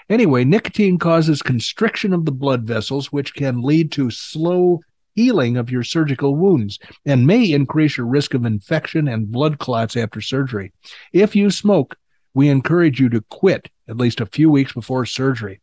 Anyway, 0.10 0.43
nicotine 0.43 0.98
causes 0.98 1.41
constriction 1.41 2.13
of 2.13 2.25
the 2.25 2.31
blood 2.31 2.63
vessels, 2.63 3.12
which 3.12 3.34
can 3.36 3.62
lead 3.62 3.91
to 3.93 4.10
slow 4.10 4.81
healing 5.15 5.58
of 5.58 5.70
your 5.70 5.84
surgical 5.84 6.36
wounds 6.36 6.80
and 7.06 7.27
may 7.27 7.51
increase 7.51 7.98
your 7.98 8.08
risk 8.08 8.34
of 8.34 8.46
infection 8.46 9.08
and 9.08 9.32
blood 9.32 9.60
clots 9.60 9.96
after 9.96 10.22
surgery. 10.22 10.72
If 11.13 11.36
you 11.36 11.51
smoke, 11.51 11.96
we 12.34 12.50
encourage 12.50 13.00
you 13.00 13.10
to 13.10 13.22
quit 13.30 13.70
at 13.88 13.98
least 13.98 14.22
a 14.22 14.25
few 14.25 14.50
weeks 14.50 14.74
before 14.74 15.06
surgery. 15.06 15.62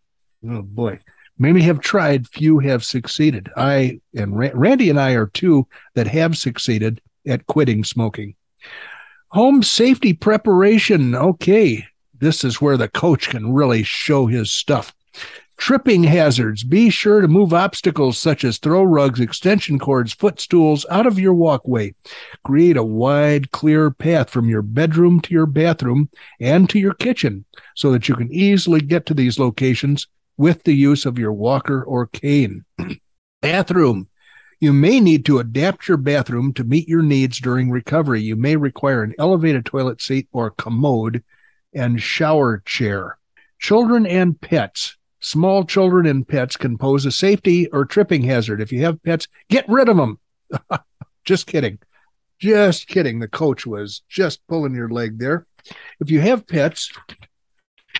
Oh 0.48 0.62
boy. 0.62 1.00
Many 1.40 1.62
have 1.62 1.80
tried, 1.80 2.26
few 2.26 2.58
have 2.58 2.84
succeeded. 2.84 3.48
I 3.56 4.00
and 4.14 4.36
Randy 4.36 4.90
and 4.90 4.98
I 4.98 5.12
are 5.12 5.28
two 5.28 5.68
that 5.94 6.08
have 6.08 6.36
succeeded 6.36 7.00
at 7.26 7.46
quitting 7.46 7.84
smoking. 7.84 8.34
Home 9.28 9.62
safety 9.62 10.14
preparation. 10.14 11.14
Okay, 11.14 11.86
this 12.18 12.42
is 12.42 12.60
where 12.60 12.76
the 12.76 12.88
coach 12.88 13.28
can 13.28 13.52
really 13.52 13.84
show 13.84 14.26
his 14.26 14.50
stuff. 14.50 14.92
Tripping 15.58 16.04
hazards. 16.04 16.62
Be 16.62 16.88
sure 16.88 17.20
to 17.20 17.28
move 17.28 17.52
obstacles 17.52 18.16
such 18.16 18.44
as 18.44 18.58
throw 18.58 18.84
rugs, 18.84 19.20
extension 19.20 19.78
cords, 19.78 20.12
footstools 20.12 20.86
out 20.88 21.04
of 21.06 21.18
your 21.18 21.34
walkway. 21.34 21.94
Create 22.44 22.76
a 22.76 22.84
wide, 22.84 23.50
clear 23.50 23.90
path 23.90 24.30
from 24.30 24.48
your 24.48 24.62
bedroom 24.62 25.20
to 25.20 25.34
your 25.34 25.46
bathroom 25.46 26.10
and 26.40 26.70
to 26.70 26.78
your 26.78 26.94
kitchen 26.94 27.44
so 27.74 27.90
that 27.90 28.08
you 28.08 28.14
can 28.14 28.32
easily 28.32 28.80
get 28.80 29.04
to 29.06 29.14
these 29.14 29.38
locations 29.38 30.06
with 30.36 30.62
the 30.62 30.74
use 30.74 31.04
of 31.04 31.18
your 31.18 31.32
walker 31.32 31.82
or 31.82 32.06
cane. 32.06 32.64
bathroom. 33.42 34.08
You 34.60 34.72
may 34.72 35.00
need 35.00 35.24
to 35.26 35.38
adapt 35.38 35.88
your 35.88 35.98
bathroom 35.98 36.52
to 36.54 36.64
meet 36.64 36.88
your 36.88 37.02
needs 37.02 37.40
during 37.40 37.70
recovery. 37.70 38.22
You 38.22 38.36
may 38.36 38.56
require 38.56 39.02
an 39.02 39.14
elevated 39.18 39.66
toilet 39.66 40.00
seat 40.00 40.28
or 40.32 40.50
commode 40.50 41.22
and 41.72 42.00
shower 42.00 42.62
chair. 42.64 43.18
Children 43.60 44.06
and 44.06 44.40
pets. 44.40 44.97
Small 45.20 45.64
children 45.64 46.06
and 46.06 46.26
pets 46.26 46.56
can 46.56 46.78
pose 46.78 47.04
a 47.04 47.10
safety 47.10 47.66
or 47.68 47.84
tripping 47.84 48.22
hazard. 48.22 48.60
If 48.60 48.72
you 48.72 48.82
have 48.82 49.02
pets, 49.02 49.26
get 49.48 49.68
rid 49.68 49.88
of 49.88 49.96
them. 49.96 50.18
just 51.24 51.46
kidding. 51.46 51.78
Just 52.38 52.86
kidding. 52.86 53.18
The 53.18 53.28
coach 53.28 53.66
was 53.66 54.02
just 54.08 54.46
pulling 54.46 54.74
your 54.74 54.88
leg 54.88 55.18
there. 55.18 55.46
If 56.00 56.10
you 56.10 56.20
have 56.20 56.46
pets, 56.46 56.92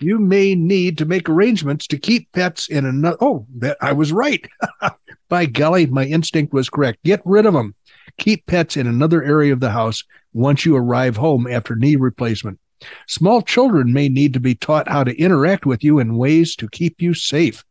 you 0.01 0.17
may 0.17 0.55
need 0.55 0.97
to 0.99 1.05
make 1.05 1.27
arrangements 1.27 1.87
to 1.87 1.97
keep 1.97 2.31
pets 2.31 2.69
in 2.69 2.85
another. 2.85 3.17
Oh, 3.19 3.45
that 3.57 3.77
I 3.81 3.91
was 3.91 4.13
right. 4.13 4.47
By 5.29 5.45
golly, 5.45 5.85
my 5.87 6.05
instinct 6.05 6.53
was 6.53 6.69
correct. 6.69 7.03
Get 7.03 7.21
rid 7.25 7.45
of 7.45 7.53
them. 7.53 7.75
Keep 8.17 8.45
pets 8.45 8.77
in 8.77 8.87
another 8.87 9.23
area 9.23 9.53
of 9.53 9.59
the 9.59 9.71
house 9.71 10.03
once 10.33 10.65
you 10.65 10.75
arrive 10.75 11.17
home 11.17 11.47
after 11.47 11.75
knee 11.75 11.97
replacement. 11.97 12.59
Small 13.07 13.41
children 13.41 13.91
may 13.91 14.09
need 14.09 14.33
to 14.33 14.39
be 14.39 14.55
taught 14.55 14.87
how 14.87 15.03
to 15.03 15.17
interact 15.19 15.65
with 15.65 15.83
you 15.83 15.99
in 15.99 16.17
ways 16.17 16.55
to 16.57 16.69
keep 16.69 17.01
you 17.01 17.13
safe. 17.13 17.63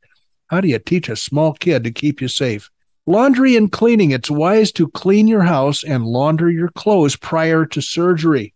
How 0.49 0.61
do 0.61 0.69
you 0.69 0.79
teach 0.79 1.09
a 1.09 1.17
small 1.17 1.53
kid 1.55 1.85
to 1.85 1.91
keep 1.91 2.21
you 2.21 2.29
safe? 2.29 2.71
Laundry 3.07 3.57
and 3.57 3.73
cleaning. 3.73 4.11
It's 4.11 4.31
wise 4.31 4.71
to 4.73 4.88
clean 4.88 5.29
your 5.29 5.43
house 5.43 5.83
and 5.83 6.05
launder 6.05 6.50
your 6.50 6.69
clothes 6.69 7.17
prior 7.17 7.65
to 7.67 7.81
surgery. 7.81 8.53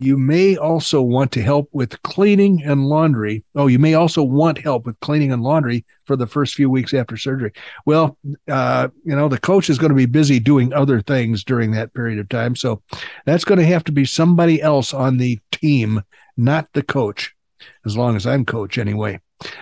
You 0.00 0.16
may 0.16 0.56
also 0.56 1.02
want 1.02 1.32
to 1.32 1.42
help 1.42 1.68
with 1.72 2.00
cleaning 2.02 2.62
and 2.64 2.86
laundry. 2.86 3.44
Oh, 3.54 3.66
you 3.66 3.78
may 3.78 3.94
also 3.94 4.22
want 4.22 4.58
help 4.58 4.86
with 4.86 4.98
cleaning 5.00 5.32
and 5.32 5.42
laundry 5.42 5.84
for 6.04 6.16
the 6.16 6.26
first 6.26 6.54
few 6.54 6.70
weeks 6.70 6.94
after 6.94 7.16
surgery. 7.16 7.52
Well, 7.84 8.16
uh, 8.48 8.88
you 9.04 9.16
know, 9.16 9.28
the 9.28 9.40
coach 9.40 9.68
is 9.68 9.78
going 9.78 9.90
to 9.90 9.96
be 9.96 10.06
busy 10.06 10.38
doing 10.38 10.72
other 10.72 11.00
things 11.00 11.42
during 11.42 11.72
that 11.72 11.94
period 11.94 12.18
of 12.18 12.28
time. 12.28 12.54
So 12.54 12.82
that's 13.26 13.44
going 13.44 13.58
to 13.58 13.66
have 13.66 13.84
to 13.84 13.92
be 13.92 14.04
somebody 14.04 14.62
else 14.62 14.94
on 14.94 15.16
the 15.16 15.40
team, 15.52 16.02
not 16.36 16.72
the 16.72 16.82
coach, 16.82 17.34
as 17.84 17.96
long 17.96 18.16
as 18.16 18.26
I'm 18.26 18.44
coach 18.44 18.78
anyway. 18.78 19.20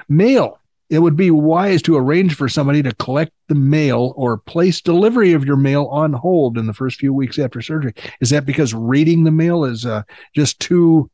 Mail 0.09 0.61
it 0.88 1.00
would 1.00 1.16
be 1.16 1.31
wise 1.31 1.83
to 1.83 1.97
arrange 1.97 2.35
for 2.35 2.49
somebody 2.49 2.83
to 2.83 2.95
collect 2.95 3.33
the 3.49 3.55
mail 3.55 4.12
or 4.16 4.38
place 4.38 4.81
delivery 4.81 5.33
of 5.33 5.45
your 5.45 5.57
mail 5.57 5.87
on 5.87 6.12
hold 6.12 6.57
in 6.57 6.66
the 6.66 6.75
first 6.75 6.99
few 6.99 7.12
weeks 7.12 7.38
after 7.38 7.61
surgery. 7.61 7.93
Is 8.21 8.31
that 8.31 8.47
because 8.47 8.73
reading 8.73 9.25
the 9.25 9.31
mail 9.31 9.64
is 9.64 9.85
uh, 9.85 10.02
just 10.35 10.61
too 10.61 11.11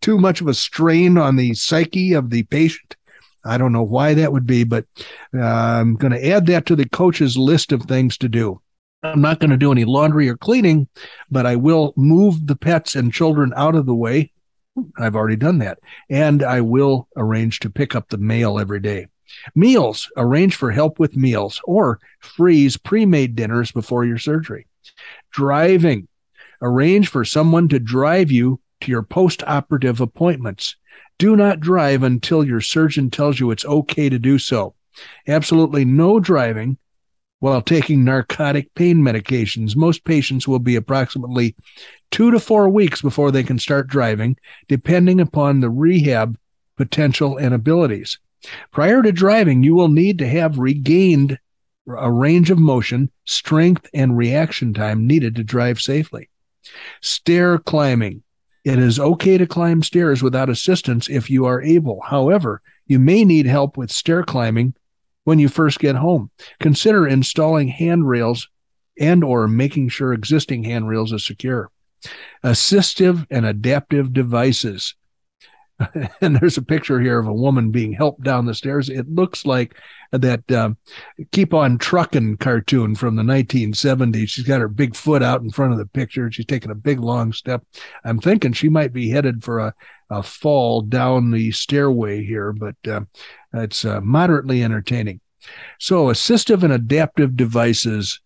too 0.00 0.18
much 0.18 0.40
of 0.40 0.48
a 0.48 0.54
strain 0.54 1.18
on 1.18 1.36
the 1.36 1.54
psyche 1.54 2.14
of 2.14 2.30
the 2.30 2.42
patient? 2.44 2.96
I 3.44 3.58
don't 3.58 3.72
know 3.72 3.82
why 3.82 4.14
that 4.14 4.32
would 4.32 4.46
be, 4.46 4.64
but 4.64 4.86
uh, 5.34 5.42
I'm 5.42 5.94
going 5.94 6.12
to 6.12 6.28
add 6.28 6.46
that 6.46 6.66
to 6.66 6.76
the 6.76 6.88
coach's 6.88 7.36
list 7.36 7.70
of 7.70 7.82
things 7.82 8.18
to 8.18 8.28
do. 8.28 8.60
I'm 9.02 9.20
not 9.20 9.38
going 9.38 9.50
to 9.50 9.56
do 9.56 9.70
any 9.70 9.84
laundry 9.84 10.28
or 10.28 10.36
cleaning, 10.36 10.88
but 11.30 11.46
I 11.46 11.54
will 11.54 11.92
move 11.96 12.46
the 12.46 12.56
pets 12.56 12.96
and 12.96 13.12
children 13.12 13.52
out 13.54 13.76
of 13.76 13.86
the 13.86 13.94
way 13.94 14.32
I've 14.98 15.16
already 15.16 15.36
done 15.36 15.58
that. 15.58 15.78
And 16.10 16.42
I 16.42 16.60
will 16.60 17.08
arrange 17.16 17.60
to 17.60 17.70
pick 17.70 17.94
up 17.94 18.08
the 18.08 18.18
mail 18.18 18.58
every 18.58 18.80
day. 18.80 19.08
Meals, 19.54 20.10
arrange 20.16 20.54
for 20.54 20.70
help 20.70 20.98
with 20.98 21.16
meals 21.16 21.60
or 21.64 22.00
freeze 22.20 22.76
pre 22.76 23.06
made 23.06 23.34
dinners 23.34 23.72
before 23.72 24.04
your 24.04 24.18
surgery. 24.18 24.66
Driving, 25.32 26.08
arrange 26.62 27.08
for 27.08 27.24
someone 27.24 27.68
to 27.68 27.78
drive 27.78 28.30
you 28.30 28.60
to 28.80 28.90
your 28.90 29.02
post 29.02 29.42
operative 29.46 30.00
appointments. 30.00 30.76
Do 31.18 31.34
not 31.34 31.60
drive 31.60 32.02
until 32.02 32.44
your 32.44 32.60
surgeon 32.60 33.10
tells 33.10 33.40
you 33.40 33.50
it's 33.50 33.64
okay 33.64 34.08
to 34.08 34.18
do 34.18 34.38
so. 34.38 34.74
Absolutely 35.26 35.84
no 35.84 36.20
driving 36.20 36.78
while 37.40 37.60
taking 37.60 38.04
narcotic 38.04 38.72
pain 38.74 38.98
medications. 38.98 39.76
Most 39.76 40.04
patients 40.04 40.48
will 40.48 40.58
be 40.58 40.76
approximately 40.76 41.54
two 42.10 42.30
to 42.30 42.40
four 42.40 42.68
weeks 42.68 43.02
before 43.02 43.30
they 43.30 43.42
can 43.42 43.58
start 43.58 43.88
driving, 43.88 44.36
depending 44.68 45.20
upon 45.20 45.60
the 45.60 45.70
rehab 45.70 46.38
potential 46.76 47.36
and 47.36 47.54
abilities. 47.54 48.18
Prior 48.70 49.02
to 49.02 49.12
driving, 49.12 49.62
you 49.62 49.74
will 49.74 49.88
need 49.88 50.18
to 50.18 50.28
have 50.28 50.58
regained 50.58 51.38
a 51.88 52.10
range 52.10 52.50
of 52.50 52.58
motion, 52.58 53.10
strength, 53.24 53.88
and 53.94 54.16
reaction 54.16 54.74
time 54.74 55.06
needed 55.06 55.36
to 55.36 55.44
drive 55.44 55.80
safely. 55.80 56.28
Stair 57.00 57.58
climbing. 57.58 58.22
It 58.64 58.78
is 58.80 58.98
okay 58.98 59.38
to 59.38 59.46
climb 59.46 59.82
stairs 59.82 60.22
without 60.22 60.50
assistance 60.50 61.08
if 61.08 61.30
you 61.30 61.44
are 61.44 61.62
able. 61.62 62.00
However, 62.04 62.60
you 62.86 62.98
may 62.98 63.24
need 63.24 63.46
help 63.46 63.76
with 63.76 63.92
stair 63.92 64.24
climbing 64.24 64.74
when 65.26 65.40
you 65.40 65.48
first 65.48 65.80
get 65.80 65.96
home. 65.96 66.30
Consider 66.60 67.04
installing 67.04 67.66
handrails 67.66 68.48
and 68.98 69.24
or 69.24 69.48
making 69.48 69.88
sure 69.88 70.12
existing 70.12 70.62
handrails 70.62 71.12
are 71.12 71.18
secure. 71.18 71.68
Assistive 72.44 73.26
and 73.28 73.44
adaptive 73.44 74.12
devices. 74.12 74.94
and 76.20 76.36
there's 76.36 76.56
a 76.56 76.62
picture 76.62 77.00
here 77.00 77.18
of 77.18 77.26
a 77.26 77.32
woman 77.32 77.70
being 77.70 77.92
helped 77.92 78.22
down 78.22 78.46
the 78.46 78.54
stairs. 78.54 78.88
It 78.88 79.08
looks 79.08 79.44
like 79.44 79.76
that 80.10 80.50
uh, 80.50 80.70
Keep 81.32 81.52
On 81.52 81.78
Truckin' 81.78 82.38
cartoon 82.38 82.94
from 82.94 83.16
the 83.16 83.22
1970s. 83.22 84.28
She's 84.28 84.46
got 84.46 84.60
her 84.60 84.68
big 84.68 84.96
foot 84.96 85.22
out 85.22 85.42
in 85.42 85.50
front 85.50 85.72
of 85.72 85.78
the 85.78 85.86
picture. 85.86 86.30
She's 86.30 86.46
taking 86.46 86.70
a 86.70 86.76
big 86.76 87.00
long 87.00 87.32
step. 87.32 87.62
I'm 88.04 88.20
thinking 88.20 88.52
she 88.52 88.68
might 88.68 88.92
be 88.92 89.10
headed 89.10 89.44
for 89.44 89.58
a, 89.58 89.74
a 90.08 90.22
fall 90.22 90.80
down 90.80 91.30
the 91.30 91.52
stairway 91.52 92.24
here, 92.24 92.52
but 92.52 92.76
uh, 92.88 93.02
it's 93.52 93.84
uh, 93.84 94.00
moderately 94.00 94.62
entertaining. 94.62 95.20
So, 95.78 96.06
assistive 96.06 96.62
and 96.62 96.72
adaptive 96.72 97.36
devices. 97.36 98.20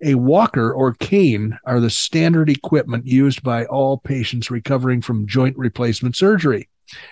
A 0.00 0.14
walker 0.14 0.72
or 0.72 0.94
cane 0.94 1.58
are 1.64 1.80
the 1.80 1.90
standard 1.90 2.48
equipment 2.48 3.04
used 3.04 3.42
by 3.42 3.64
all 3.64 3.98
patients 3.98 4.48
recovering 4.48 5.02
from 5.02 5.26
joint 5.26 5.58
replacement 5.58 6.14
surgery. 6.14 6.68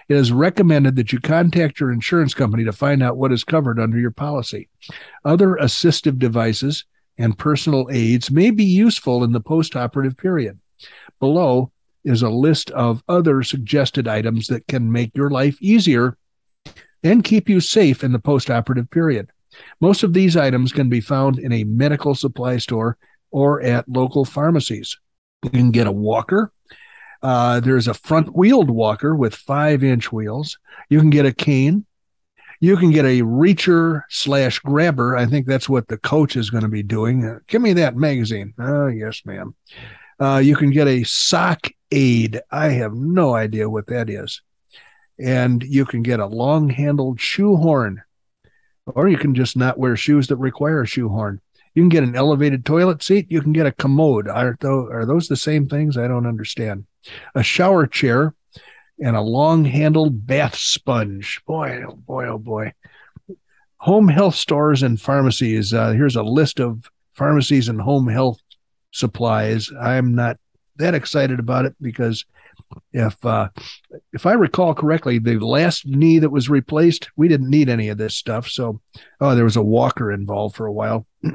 It 0.09 0.17
is 0.17 0.33
recommended 0.33 0.97
that 0.97 1.13
you 1.13 1.21
contact 1.21 1.81
your 1.81 1.93
insurance 1.93 2.35
company 2.35 2.65
to 2.65 2.73
find 2.73 3.03
out 3.03 3.17
what 3.17 3.33
is 3.33 3.45
covered 3.45 3.79
under 3.79 3.99
your 3.99 4.11
policy. 4.11 4.69
Other 5.25 5.59
assistive 5.61 6.19
devices 6.19 6.85
and 7.19 7.39
personal 7.39 7.89
aids 7.91 8.31
may 8.31 8.51
be 8.51 8.65
useful 8.65 9.25
in 9.25 9.33
the 9.33 9.41
postoperative 9.41 10.17
period. 10.17 10.59
Below 11.21 11.73
is 12.05 12.23
a 12.23 12.31
list 12.31 12.71
of 12.71 13.03
other 13.09 13.43
suggested 13.43 14.07
items 14.07 14.47
that 14.47 14.67
can 14.69 14.93
make 14.93 15.11
your 15.15 15.31
life 15.31 15.61
easier 15.61 16.17
and 17.03 17.25
keep 17.25 17.49
you 17.49 17.61
safe 17.61 18.05
in 18.05 18.13
the 18.13 18.19
postoperative 18.19 18.91
period. 18.91 19.31
Most 19.81 20.03
of 20.03 20.13
these 20.13 20.37
items 20.37 20.73
can 20.73 20.89
be 20.89 21.01
found 21.01 21.39
in 21.39 21.53
a 21.53 21.65
medical 21.65 22.15
supply 22.15 22.59
store 22.59 22.97
or 23.31 23.63
at 23.63 23.89
local 23.89 24.25
pharmacies. 24.25 24.97
You 25.43 25.51
can 25.51 25.71
get 25.71 25.87
a 25.87 25.93
walker, 25.93 26.53
uh, 27.23 27.61
there's 27.61 27.89
a 27.89 27.95
front 27.95 28.37
wheeled 28.37 28.71
walker 28.71 29.15
with 29.15 29.35
five 29.35 29.83
inch 29.83 30.13
wheels. 30.13 30.59
You 30.89 31.01
can 31.01 31.11
get 31.11 31.27
a 31.27 31.33
cane. 31.33 31.87
You 32.61 32.77
can 32.77 32.91
get 32.91 33.05
a 33.05 33.21
reacher 33.21 34.03
slash 34.09 34.61
grabber. 34.61 35.17
I 35.17 35.27
think 35.27 35.47
that's 35.47 35.69
what 35.69 35.89
the 35.89 35.99
coach 35.99 36.37
is 36.37 36.51
going 36.51 36.63
to 36.63 36.71
be 36.71 36.83
doing. 36.83 37.25
Uh, 37.25 37.39
give 37.49 37.61
me 37.61 37.75
that 37.75 37.97
magazine. 37.97 38.55
Oh, 38.59 38.87
yes, 38.87 39.23
ma'am. 39.27 39.55
Uh, 40.19 40.41
you 40.43 40.57
can 40.57 40.71
get 40.71 40.89
a 40.89 41.05
sock 41.05 41.69
aid. 41.91 42.41
I 42.51 42.69
have 42.71 42.95
no 42.95 43.35
idea 43.35 43.69
what 43.69 43.89
that 43.89 44.09
is. 44.09 44.41
And 45.19 45.63
you 45.63 45.85
can 45.85 46.03
get 46.03 46.21
a 46.21 46.27
long 46.27 46.69
handled 46.71 47.21
shoe 47.21 47.57
horn, 47.57 48.03
or 48.87 49.09
you 49.09 49.19
can 49.19 49.35
just 49.35 49.57
not 49.57 49.79
wear 49.79 49.97
shoes 49.97 50.29
that 50.29 50.37
require 50.37 50.83
a 50.83 50.87
shoe 50.87 51.09
horn. 51.09 51.41
You 51.75 51.83
can 51.83 51.89
get 51.91 52.05
an 52.05 52.17
elevated 52.17 52.65
toilet 52.65 53.03
seat. 53.03 53.27
You 53.29 53.43
can 53.43 53.53
get 53.53 53.67
a 53.67 53.73
commode. 53.73 54.29
Are, 54.29 54.57
are 54.63 55.05
those 55.05 55.29
the 55.29 55.37
same 55.37 55.69
things? 55.69 55.99
I 55.99 56.09
don't 56.09 56.27
understand 56.27 56.87
a 57.35 57.43
shower 57.43 57.87
chair, 57.87 58.35
and 58.99 59.17
a 59.17 59.21
long 59.21 59.65
handled 59.65 60.27
bath 60.27 60.55
sponge. 60.55 61.43
Boy, 61.47 61.83
oh 61.87 61.97
boy, 61.97 62.27
oh 62.27 62.39
boy. 62.39 62.73
Home 63.79 64.09
health 64.09 64.35
stores 64.35 64.83
and 64.83 65.01
pharmacies. 65.01 65.73
Uh, 65.73 65.91
here's 65.91 66.17
a 66.17 66.23
list 66.23 66.61
of 66.61 66.91
pharmacies 67.13 67.69
and 67.69 67.81
home 67.81 68.09
health 68.09 68.39
supplies. 68.91 69.71
I'm 69.79 70.15
not 70.15 70.39
that 70.77 70.95
excited 70.95 71.39
about 71.39 71.67
it 71.67 71.75
because 71.81 72.25
if 72.93 73.25
uh, 73.25 73.49
if 74.13 74.27
I 74.27 74.33
recall 74.33 74.75
correctly, 74.75 75.19
the 75.19 75.39
last 75.39 75.87
knee 75.87 76.19
that 76.19 76.31
was 76.31 76.49
replaced, 76.49 77.11
we 77.17 77.29
didn't 77.29 77.51
need 77.51 77.69
any 77.69 77.89
of 77.89 77.99
this 77.99 78.15
stuff. 78.15 78.49
So, 78.49 78.81
oh, 79.21 79.35
there 79.35 79.45
was 79.45 79.57
a 79.57 79.63
walker 79.63 80.11
involved 80.11 80.57
for 80.57 80.67
a 80.67 80.73
while. 80.73 81.07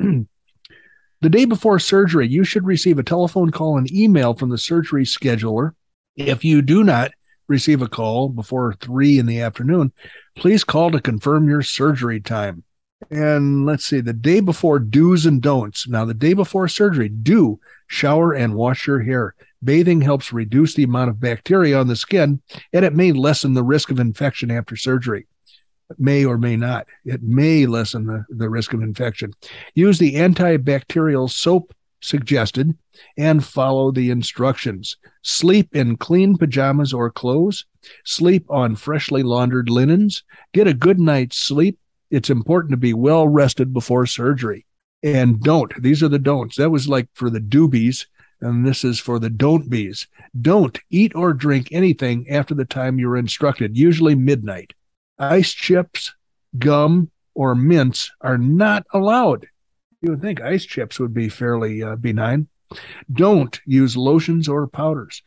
The 1.22 1.30
day 1.30 1.46
before 1.46 1.78
surgery, 1.78 2.28
you 2.28 2.44
should 2.44 2.66
receive 2.66 2.98
a 2.98 3.04
telephone 3.04 3.52
call 3.52 3.78
and 3.78 3.92
email 3.92 4.34
from 4.34 4.50
the 4.50 4.58
surgery 4.58 5.06
scheduler. 5.06 5.74
If 6.16 6.44
you 6.44 6.64
do 6.64 6.84
not 6.84 7.12
receive 7.48 7.84
a 7.84 7.88
call 7.88 8.30
before 8.30 8.74
three 8.74 9.20
in 9.20 9.28
the 9.28 9.40
afternoon, 9.40 9.92
please 10.36 10.64
call 10.64 10.90
to 10.90 11.00
confirm 11.00 11.48
your 11.48 11.62
surgery 11.62 12.20
time. 12.20 12.64
And 13.12 13.68
let's 13.68 13.86
see, 13.86 14.02
the 14.02 14.14
day 14.14 14.40
before 14.40 14.80
do's 14.80 15.28
and 15.28 15.44
don'ts. 15.44 15.88
Now, 15.88 16.06
the 16.06 16.16
day 16.16 16.34
before 16.34 16.68
surgery, 16.68 17.10
do 17.10 17.60
shower 17.86 18.34
and 18.34 18.56
wash 18.56 18.88
your 18.88 19.02
hair. 19.02 19.36
Bathing 19.64 20.02
helps 20.02 20.34
reduce 20.34 20.74
the 20.74 20.84
amount 20.84 21.12
of 21.12 21.20
bacteria 21.20 21.80
on 21.80 21.88
the 21.88 21.96
skin, 21.96 22.42
and 22.74 22.84
it 22.84 22.96
may 22.96 23.12
lessen 23.12 23.54
the 23.54 23.64
risk 23.64 23.92
of 23.92 24.00
infection 24.00 24.50
after 24.50 24.76
surgery 24.76 25.28
may 26.00 26.26
or 26.26 26.38
may 26.38 26.56
not. 26.56 26.88
It 27.06 27.24
may 27.24 27.66
lessen 27.66 28.06
the, 28.06 28.26
the 28.30 28.50
risk 28.50 28.74
of 28.74 28.82
infection. 28.82 29.34
Use 29.74 30.00
the 30.00 30.16
antibacterial 30.16 31.30
soap 31.30 31.74
suggested 32.02 32.76
and 33.18 33.44
follow 33.44 33.92
the 33.92 34.10
instructions. 34.10 34.98
Sleep 35.22 35.76
in 35.76 35.98
clean 35.98 36.38
pajamas 36.38 36.94
or 36.94 37.12
clothes. 37.12 37.66
Sleep 38.04 38.46
on 38.50 38.76
freshly 38.76 39.24
laundered 39.24 39.70
linens. 39.70 40.24
Get 40.54 40.68
a 40.68 40.74
good 40.74 41.00
night's 41.00 41.38
sleep. 41.38 41.80
It's 42.10 42.30
important 42.30 42.72
to 42.72 42.78
be 42.78 42.94
well 42.94 43.28
rested 43.28 43.74
before 43.74 44.06
surgery. 44.06 44.66
And 45.04 45.42
don't, 45.42 45.72
these 45.82 46.04
are 46.04 46.10
the 46.10 46.20
don'ts. 46.20 46.58
That 46.58 46.70
was 46.70 46.88
like 46.88 47.08
for 47.14 47.30
the 47.30 47.40
doobies, 47.40 48.06
and 48.40 48.68
this 48.68 48.84
is 48.84 49.00
for 49.00 49.18
the 49.18 49.30
don't 49.30 49.70
bees. 49.70 50.08
Don't 50.40 50.78
eat 50.90 51.16
or 51.16 51.34
drink 51.34 51.70
anything 51.72 52.30
after 52.30 52.54
the 52.54 52.66
time 52.66 53.00
you're 53.00 53.18
instructed, 53.18 53.78
usually 53.78 54.14
midnight 54.14 54.74
ice 55.22 55.52
chips, 55.52 56.14
gum, 56.58 57.12
or 57.36 57.54
mints 57.54 58.12
are 58.22 58.38
not 58.38 58.86
allowed. 58.92 59.48
You 60.02 60.12
would 60.12 60.22
think 60.22 60.42
ice 60.42 60.66
chips 60.66 61.00
would 61.00 61.14
be 61.14 61.30
fairly 61.30 61.84
uh, 61.84 61.96
benign. 61.96 62.48
Don't 63.12 63.60
use 63.66 63.96
lotions 63.96 64.48
or 64.48 64.68
powders. 64.68 65.22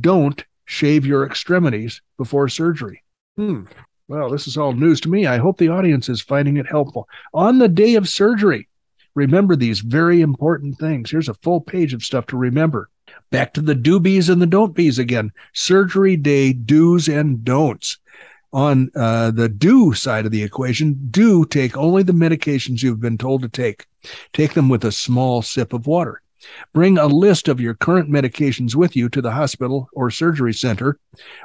Don't 0.00 0.44
shave 0.64 1.04
your 1.04 1.26
extremities 1.26 2.00
before 2.16 2.48
surgery. 2.48 3.02
Hmm. 3.36 3.64
Well, 4.06 4.30
this 4.30 4.46
is 4.46 4.56
all 4.56 4.74
news 4.74 5.00
to 5.02 5.08
me. 5.08 5.26
I 5.26 5.38
hope 5.38 5.58
the 5.58 5.68
audience 5.70 6.08
is 6.08 6.20
finding 6.20 6.56
it 6.56 6.66
helpful. 6.68 7.08
On 7.34 7.58
the 7.58 7.68
day 7.68 7.94
of 7.94 8.08
surgery, 8.08 8.68
remember 9.14 9.56
these 9.56 9.80
very 9.80 10.20
important 10.20 10.78
things. 10.78 11.10
Here's 11.10 11.28
a 11.28 11.34
full 11.34 11.60
page 11.60 11.94
of 11.94 12.04
stuff 12.04 12.26
to 12.26 12.36
remember. 12.36 12.90
Back 13.30 13.54
to 13.54 13.60
the 13.60 13.74
do 13.74 13.98
bees 13.98 14.28
and 14.28 14.40
the 14.40 14.46
don't 14.46 14.74
bees 14.74 14.98
again. 14.98 15.32
Surgery 15.52 16.16
day 16.16 16.52
do's 16.52 17.08
and 17.08 17.44
don'ts 17.44 17.98
on 18.52 18.90
uh, 18.94 19.30
the 19.30 19.48
do 19.48 19.94
side 19.94 20.26
of 20.26 20.32
the 20.32 20.42
equation, 20.42 21.08
do 21.10 21.44
take 21.44 21.76
only 21.76 22.02
the 22.02 22.12
medications 22.12 22.82
you've 22.82 23.00
been 23.00 23.18
told 23.18 23.42
to 23.42 23.48
take. 23.48 23.86
Take 24.32 24.54
them 24.54 24.68
with 24.68 24.84
a 24.84 24.92
small 24.92 25.42
sip 25.42 25.72
of 25.72 25.86
water. 25.86 26.22
Bring 26.72 26.98
a 26.98 27.06
list 27.06 27.48
of 27.48 27.60
your 27.60 27.74
current 27.74 28.10
medications 28.10 28.74
with 28.74 28.96
you 28.96 29.08
to 29.10 29.22
the 29.22 29.30
hospital 29.30 29.88
or 29.92 30.10
surgery 30.10 30.52
center. 30.52 30.98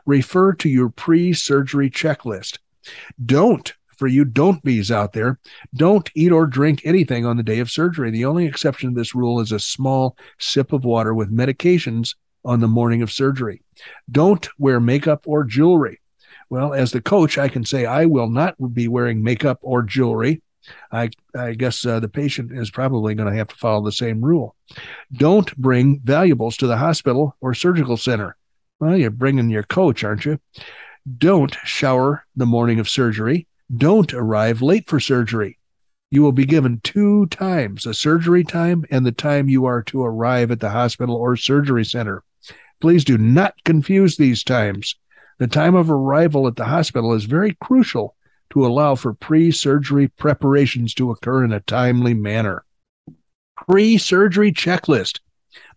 Refer 0.05 0.53
to 0.53 0.69
your 0.69 0.89
pre 0.89 1.33
surgery 1.33 1.89
checklist. 1.89 2.57
Don't, 3.23 3.73
for 3.95 4.07
you 4.07 4.25
don't 4.25 4.63
bees 4.63 4.91
out 4.91 5.13
there, 5.13 5.39
don't 5.75 6.09
eat 6.15 6.31
or 6.31 6.47
drink 6.47 6.81
anything 6.83 7.25
on 7.25 7.37
the 7.37 7.43
day 7.43 7.59
of 7.59 7.69
surgery. 7.69 8.11
The 8.11 8.25
only 8.25 8.45
exception 8.45 8.89
to 8.89 8.95
this 8.95 9.13
rule 9.13 9.39
is 9.39 9.51
a 9.51 9.59
small 9.59 10.17
sip 10.39 10.73
of 10.73 10.83
water 10.83 11.13
with 11.13 11.35
medications 11.35 12.15
on 12.43 12.59
the 12.59 12.67
morning 12.67 13.01
of 13.01 13.11
surgery. 13.11 13.61
Don't 14.09 14.47
wear 14.57 14.79
makeup 14.79 15.23
or 15.27 15.43
jewelry. 15.43 15.99
Well, 16.49 16.73
as 16.73 16.91
the 16.91 17.01
coach, 17.01 17.37
I 17.37 17.49
can 17.49 17.65
say 17.65 17.85
I 17.85 18.05
will 18.05 18.29
not 18.29 18.55
be 18.73 18.87
wearing 18.87 19.23
makeup 19.23 19.59
or 19.61 19.83
jewelry. 19.83 20.41
I, 20.91 21.09
I 21.35 21.53
guess 21.53 21.85
uh, 21.85 21.99
the 21.99 22.09
patient 22.09 22.51
is 22.51 22.71
probably 22.71 23.15
going 23.15 23.29
to 23.29 23.37
have 23.37 23.47
to 23.49 23.55
follow 23.55 23.83
the 23.83 23.91
same 23.91 24.23
rule. 24.23 24.55
Don't 25.13 25.55
bring 25.57 26.01
valuables 26.03 26.57
to 26.57 26.67
the 26.67 26.77
hospital 26.77 27.35
or 27.41 27.53
surgical 27.53 27.97
center. 27.97 28.35
Well, 28.79 28.97
you're 28.97 29.09
bringing 29.09 29.49
your 29.49 29.63
coach, 29.63 30.03
aren't 30.03 30.25
you? 30.25 30.39
Don't 31.17 31.55
shower 31.63 32.25
the 32.35 32.45
morning 32.45 32.79
of 32.79 32.89
surgery. 32.89 33.47
Don't 33.75 34.13
arrive 34.13 34.61
late 34.61 34.89
for 34.89 34.99
surgery. 34.99 35.57
You 36.11 36.21
will 36.21 36.31
be 36.31 36.45
given 36.45 36.79
two 36.83 37.25
times 37.27 37.85
a 37.85 37.93
surgery 37.93 38.43
time 38.43 38.85
and 38.91 39.05
the 39.05 39.11
time 39.11 39.49
you 39.49 39.65
are 39.65 39.83
to 39.83 40.03
arrive 40.03 40.51
at 40.51 40.59
the 40.59 40.69
hospital 40.69 41.15
or 41.15 41.35
surgery 41.35 41.83
center. 41.83 42.23
Please 42.79 43.03
do 43.03 43.17
not 43.17 43.55
confuse 43.65 44.15
these 44.15 44.43
times. 44.43 44.95
The 45.39 45.47
time 45.47 45.75
of 45.75 45.91
arrival 45.91 46.47
at 46.47 46.55
the 46.55 46.65
hospital 46.65 47.13
is 47.13 47.25
very 47.25 47.55
crucial 47.61 48.15
to 48.49 48.65
allow 48.65 48.95
for 48.95 49.13
pre 49.13 49.51
surgery 49.51 50.07
preparations 50.07 50.93
to 50.95 51.11
occur 51.11 51.43
in 51.43 51.51
a 51.51 51.59
timely 51.59 52.13
manner. 52.13 52.65
Pre 53.55 53.97
surgery 53.97 54.51
checklist. 54.51 55.19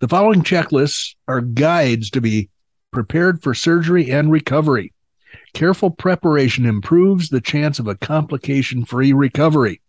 The 0.00 0.08
following 0.08 0.42
checklists 0.42 1.14
are 1.28 1.40
guides 1.40 2.10
to 2.10 2.20
be 2.20 2.48
prepared 2.90 3.42
for 3.42 3.54
surgery 3.54 4.10
and 4.10 4.30
recovery. 4.30 4.92
Careful 5.52 5.90
preparation 5.90 6.64
improves 6.64 7.28
the 7.28 7.40
chance 7.40 7.78
of 7.78 7.86
a 7.86 7.96
complication 7.96 8.84
free 8.84 9.12
recovery. 9.12 9.80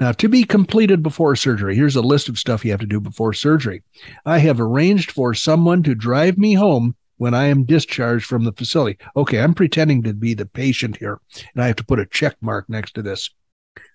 Now, 0.00 0.12
to 0.12 0.28
be 0.28 0.44
completed 0.44 1.02
before 1.02 1.36
surgery, 1.36 1.76
here's 1.76 1.94
a 1.94 2.02
list 2.02 2.28
of 2.28 2.38
stuff 2.38 2.64
you 2.64 2.72
have 2.72 2.80
to 2.80 2.86
do 2.86 3.00
before 3.00 3.32
surgery. 3.32 3.82
I 4.26 4.38
have 4.38 4.60
arranged 4.60 5.12
for 5.12 5.34
someone 5.34 5.82
to 5.84 5.94
drive 5.94 6.36
me 6.36 6.54
home 6.54 6.96
when 7.16 7.34
I 7.34 7.46
am 7.46 7.64
discharged 7.64 8.26
from 8.26 8.44
the 8.44 8.52
facility. 8.52 8.98
Okay, 9.16 9.40
I'm 9.40 9.54
pretending 9.54 10.02
to 10.02 10.12
be 10.12 10.34
the 10.34 10.46
patient 10.46 10.96
here, 10.96 11.20
and 11.54 11.62
I 11.62 11.68
have 11.68 11.76
to 11.76 11.84
put 11.84 12.00
a 12.00 12.06
check 12.06 12.36
mark 12.40 12.68
next 12.68 12.94
to 12.94 13.02
this. 13.02 13.30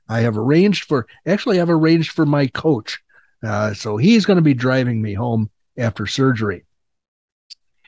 I 0.07 0.21
have 0.21 0.37
arranged 0.37 0.85
for, 0.85 1.07
actually, 1.25 1.61
I've 1.61 1.69
arranged 1.69 2.11
for 2.11 2.25
my 2.25 2.47
coach. 2.47 2.99
Uh, 3.43 3.73
so 3.73 3.97
he's 3.97 4.25
going 4.25 4.37
to 4.37 4.43
be 4.43 4.53
driving 4.53 5.01
me 5.01 5.13
home 5.13 5.49
after 5.77 6.05
surgery. 6.05 6.65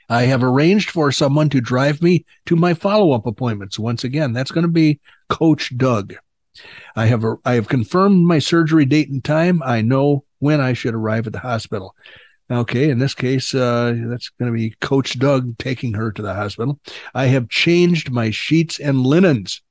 I 0.08 0.24
have 0.24 0.44
arranged 0.44 0.90
for 0.90 1.12
someone 1.12 1.50
to 1.50 1.62
drive 1.62 2.02
me 2.02 2.26
to 2.46 2.56
my 2.56 2.74
follow 2.74 3.14
up 3.14 3.26
appointments. 3.26 3.80
Once 3.80 4.04
again, 4.04 4.34
that's 4.34 4.52
going 4.52 4.66
to 4.66 4.72
be 4.72 5.00
Coach 5.30 5.76
Doug. 5.78 6.16
I 6.98 7.06
have 7.06 7.24
I 7.46 7.54
have 7.54 7.70
confirmed 7.70 8.26
my 8.26 8.40
surgery 8.40 8.86
date 8.86 9.10
and 9.10 9.24
time. 9.24 9.64
I 9.64 9.82
know 9.82 10.26
when 10.40 10.60
I 10.60 10.74
should 10.74 10.94
arrive 10.94 11.28
at 11.28 11.34
the 11.34 11.40
hospital. 11.40 11.96
Okay, 12.52 12.90
in 12.90 13.00
this 13.00 13.14
case, 13.14 13.56
uh, 13.56 13.96
that's 14.08 14.28
going 14.28 14.52
to 14.52 14.58
be 14.58 14.76
Coach 14.82 15.18
Doug 15.18 15.58
taking 15.58 15.94
her 15.94 16.12
to 16.12 16.22
the 16.22 16.34
hospital. 16.34 16.82
I 17.14 17.28
have 17.28 17.48
changed 17.48 18.12
my 18.12 18.30
sheets 18.30 18.78
and 18.78 19.06
linens. 19.06 19.62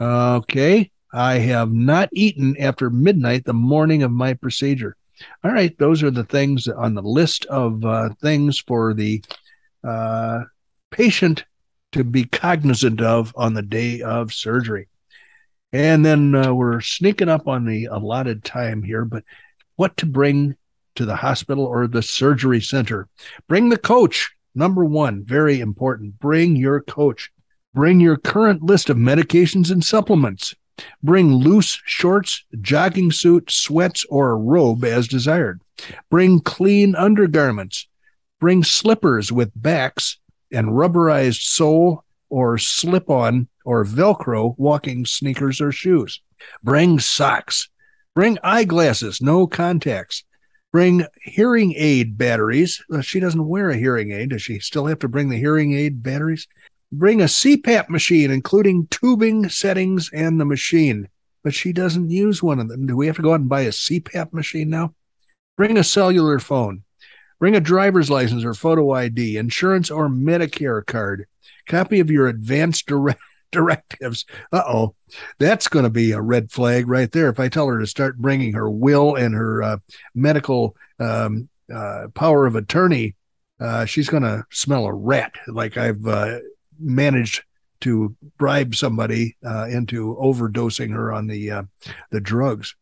Okay, 0.00 0.92
I 1.12 1.38
have 1.38 1.72
not 1.72 2.08
eaten 2.12 2.56
after 2.60 2.88
midnight 2.88 3.44
the 3.46 3.52
morning 3.52 4.04
of 4.04 4.12
my 4.12 4.34
procedure. 4.34 4.96
All 5.42 5.50
right, 5.50 5.76
those 5.78 6.04
are 6.04 6.12
the 6.12 6.22
things 6.22 6.68
on 6.68 6.94
the 6.94 7.02
list 7.02 7.46
of 7.46 7.84
uh, 7.84 8.10
things 8.22 8.60
for 8.60 8.94
the 8.94 9.24
uh, 9.82 10.42
patient 10.92 11.44
to 11.90 12.04
be 12.04 12.26
cognizant 12.26 13.00
of 13.00 13.32
on 13.36 13.54
the 13.54 13.62
day 13.62 14.02
of 14.02 14.32
surgery. 14.32 14.86
And 15.72 16.06
then 16.06 16.32
uh, 16.36 16.54
we're 16.54 16.80
sneaking 16.80 17.28
up 17.28 17.48
on 17.48 17.64
the 17.64 17.86
allotted 17.86 18.44
time 18.44 18.84
here, 18.84 19.04
but 19.04 19.24
what 19.74 19.96
to 19.96 20.06
bring 20.06 20.56
to 20.98 21.06
the 21.06 21.16
hospital 21.16 21.64
or 21.64 21.86
the 21.86 22.02
surgery 22.02 22.60
center? 22.60 23.08
Bring 23.48 23.70
the 23.70 23.78
coach. 23.78 24.30
Number 24.54 24.84
one, 24.84 25.24
very 25.24 25.60
important. 25.60 26.18
Bring 26.18 26.56
your 26.56 26.80
coach. 26.80 27.30
Bring 27.74 28.00
your 28.00 28.16
current 28.16 28.62
list 28.62 28.90
of 28.90 28.96
medications 28.96 29.70
and 29.70 29.84
supplements. 29.84 30.54
Bring 31.02 31.32
loose 31.32 31.80
shorts, 31.86 32.44
jogging 32.60 33.10
suit, 33.12 33.50
sweats, 33.50 34.04
or 34.08 34.30
a 34.30 34.36
robe 34.36 34.84
as 34.84 35.08
desired. 35.08 35.60
Bring 36.10 36.40
clean 36.40 36.94
undergarments. 36.94 37.88
Bring 38.40 38.62
slippers 38.64 39.32
with 39.32 39.50
backs 39.54 40.18
and 40.52 40.68
rubberized 40.68 41.42
sole 41.42 42.04
or 42.30 42.58
slip 42.58 43.10
on 43.10 43.48
or 43.64 43.84
Velcro 43.84 44.54
walking 44.58 45.04
sneakers 45.04 45.60
or 45.60 45.72
shoes. 45.72 46.20
Bring 46.62 46.98
socks. 46.98 47.68
Bring 48.14 48.38
eyeglasses, 48.42 49.20
no 49.20 49.46
contacts. 49.46 50.24
Bring 50.70 51.06
hearing 51.22 51.74
aid 51.76 52.18
batteries. 52.18 52.82
She 53.00 53.20
doesn't 53.20 53.48
wear 53.48 53.70
a 53.70 53.76
hearing 53.76 54.12
aid. 54.12 54.30
Does 54.30 54.42
she 54.42 54.58
still 54.58 54.86
have 54.86 54.98
to 55.00 55.08
bring 55.08 55.30
the 55.30 55.38
hearing 55.38 55.72
aid 55.72 56.02
batteries? 56.02 56.46
Bring 56.92 57.20
a 57.20 57.24
CPAP 57.24 57.88
machine, 57.88 58.30
including 58.30 58.86
tubing 58.88 59.48
settings 59.48 60.10
and 60.12 60.40
the 60.40 60.44
machine. 60.44 61.08
But 61.42 61.54
she 61.54 61.72
doesn't 61.72 62.10
use 62.10 62.42
one 62.42 62.58
of 62.58 62.68
them. 62.68 62.86
Do 62.86 62.96
we 62.96 63.06
have 63.06 63.16
to 63.16 63.22
go 63.22 63.32
out 63.32 63.40
and 63.40 63.48
buy 63.48 63.62
a 63.62 63.70
CPAP 63.70 64.32
machine 64.32 64.68
now? 64.68 64.94
Bring 65.56 65.78
a 65.78 65.84
cellular 65.84 66.38
phone. 66.38 66.82
Bring 67.38 67.54
a 67.54 67.60
driver's 67.60 68.10
license 68.10 68.44
or 68.44 68.52
photo 68.52 68.90
ID, 68.90 69.36
insurance 69.36 69.90
or 69.90 70.08
Medicare 70.08 70.84
card, 70.84 71.26
copy 71.66 72.00
of 72.00 72.10
your 72.10 72.26
advance 72.26 72.82
direct 72.82 73.20
directives. 73.50 74.24
Uh 74.52 74.62
oh, 74.66 74.94
that's 75.38 75.68
going 75.68 75.84
to 75.84 75.90
be 75.90 76.12
a 76.12 76.20
red 76.20 76.50
flag 76.50 76.88
right 76.88 77.10
there. 77.10 77.28
If 77.28 77.40
I 77.40 77.48
tell 77.48 77.66
her 77.68 77.78
to 77.78 77.86
start 77.86 78.18
bringing 78.18 78.52
her 78.54 78.70
will 78.70 79.14
and 79.16 79.34
her 79.34 79.62
uh, 79.62 79.76
medical 80.14 80.76
um, 80.98 81.48
uh, 81.72 82.08
power 82.14 82.46
of 82.46 82.56
attorney, 82.56 83.14
uh, 83.60 83.84
she's 83.84 84.08
going 84.08 84.22
to 84.22 84.44
smell 84.50 84.86
a 84.86 84.92
rat. 84.92 85.34
Like 85.46 85.76
I've 85.76 86.06
uh, 86.06 86.38
managed 86.78 87.42
to 87.80 88.14
bribe 88.38 88.74
somebody 88.74 89.36
uh, 89.44 89.66
into 89.66 90.16
overdosing 90.20 90.90
her 90.90 91.12
on 91.12 91.26
the 91.26 91.50
uh, 91.50 91.62
the 92.10 92.20
drugs. 92.20 92.74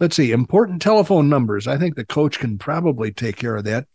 Let's 0.00 0.16
see, 0.16 0.32
important 0.32 0.82
telephone 0.82 1.28
numbers. 1.28 1.66
I 1.66 1.78
think 1.78 1.94
the 1.94 2.04
coach 2.04 2.38
can 2.38 2.58
probably 2.58 3.12
take 3.12 3.36
care 3.36 3.56
of 3.56 3.64
that. 3.64 3.86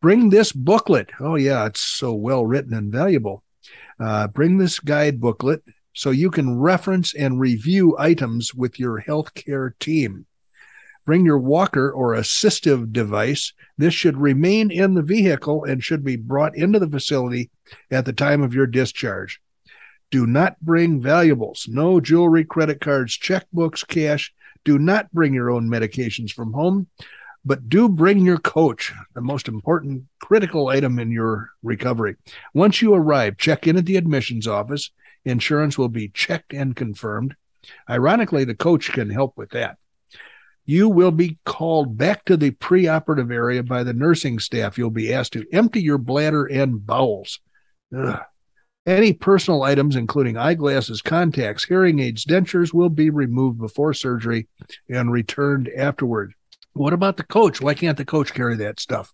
Bring 0.00 0.30
this 0.30 0.52
booklet. 0.52 1.10
Oh, 1.20 1.34
yeah, 1.34 1.66
it's 1.66 1.80
so 1.80 2.14
well 2.14 2.46
written 2.46 2.72
and 2.72 2.90
valuable. 2.90 3.44
Uh, 4.00 4.26
bring 4.28 4.58
this 4.58 4.80
guide 4.80 5.20
booklet 5.20 5.62
so 5.94 6.10
you 6.10 6.30
can 6.30 6.58
reference 6.58 7.14
and 7.14 7.38
review 7.38 7.96
items 7.98 8.54
with 8.54 8.78
your 8.78 9.02
healthcare 9.02 9.78
team. 9.78 10.26
Bring 11.04 11.26
your 11.26 11.38
walker 11.38 11.90
or 11.90 12.14
assistive 12.14 12.92
device. 12.92 13.52
This 13.76 13.92
should 13.92 14.16
remain 14.16 14.70
in 14.70 14.94
the 14.94 15.02
vehicle 15.02 15.64
and 15.64 15.82
should 15.82 16.04
be 16.04 16.16
brought 16.16 16.56
into 16.56 16.78
the 16.78 16.88
facility 16.88 17.50
at 17.90 18.04
the 18.04 18.12
time 18.12 18.42
of 18.42 18.54
your 18.54 18.66
discharge. 18.66 19.40
Do 20.10 20.26
not 20.26 20.60
bring 20.60 21.00
valuables, 21.00 21.66
no 21.68 22.00
jewelry, 22.00 22.44
credit 22.44 22.80
cards, 22.80 23.18
checkbooks, 23.18 23.86
cash, 23.86 24.32
do 24.64 24.78
not 24.78 25.10
bring 25.12 25.34
your 25.34 25.50
own 25.50 25.68
medications 25.68 26.32
from 26.32 26.52
home, 26.52 26.88
but 27.44 27.68
do 27.68 27.88
bring 27.88 28.24
your 28.24 28.38
coach, 28.38 28.92
the 29.14 29.20
most 29.20 29.48
important 29.48 30.04
critical 30.20 30.68
item 30.68 30.98
in 30.98 31.10
your 31.10 31.50
recovery. 31.62 32.16
Once 32.54 32.82
you 32.82 32.94
arrive, 32.94 33.36
check 33.38 33.66
in 33.66 33.76
at 33.76 33.86
the 33.86 33.96
admissions 33.96 34.46
office. 34.46 34.90
Insurance 35.24 35.78
will 35.78 35.88
be 35.88 36.08
checked 36.08 36.52
and 36.52 36.76
confirmed. 36.76 37.34
Ironically, 37.88 38.44
the 38.44 38.54
coach 38.54 38.92
can 38.92 39.10
help 39.10 39.36
with 39.36 39.50
that. 39.50 39.76
You 40.66 40.88
will 40.88 41.10
be 41.10 41.38
called 41.44 41.96
back 41.96 42.24
to 42.26 42.36
the 42.36 42.52
preoperative 42.52 43.32
area 43.32 43.62
by 43.62 43.82
the 43.82 43.92
nursing 43.92 44.38
staff. 44.38 44.78
You'll 44.78 44.90
be 44.90 45.12
asked 45.12 45.32
to 45.32 45.46
empty 45.52 45.80
your 45.80 45.98
bladder 45.98 46.44
and 46.44 46.86
bowels. 46.86 47.40
Ugh. 47.96 48.20
Any 48.86 49.12
personal 49.12 49.62
items, 49.62 49.94
including 49.94 50.36
eyeglasses, 50.36 51.02
contacts, 51.02 51.64
hearing 51.64 51.98
aids, 51.98 52.24
dentures, 52.24 52.72
will 52.72 52.88
be 52.88 53.10
removed 53.10 53.58
before 53.58 53.92
surgery 53.92 54.48
and 54.88 55.12
returned 55.12 55.68
afterward. 55.76 56.34
What 56.72 56.92
about 56.92 57.16
the 57.16 57.24
coach? 57.24 57.60
Why 57.60 57.74
can't 57.74 57.98
the 57.98 58.04
coach 58.04 58.32
carry 58.32 58.56
that 58.56 58.80
stuff? 58.80 59.12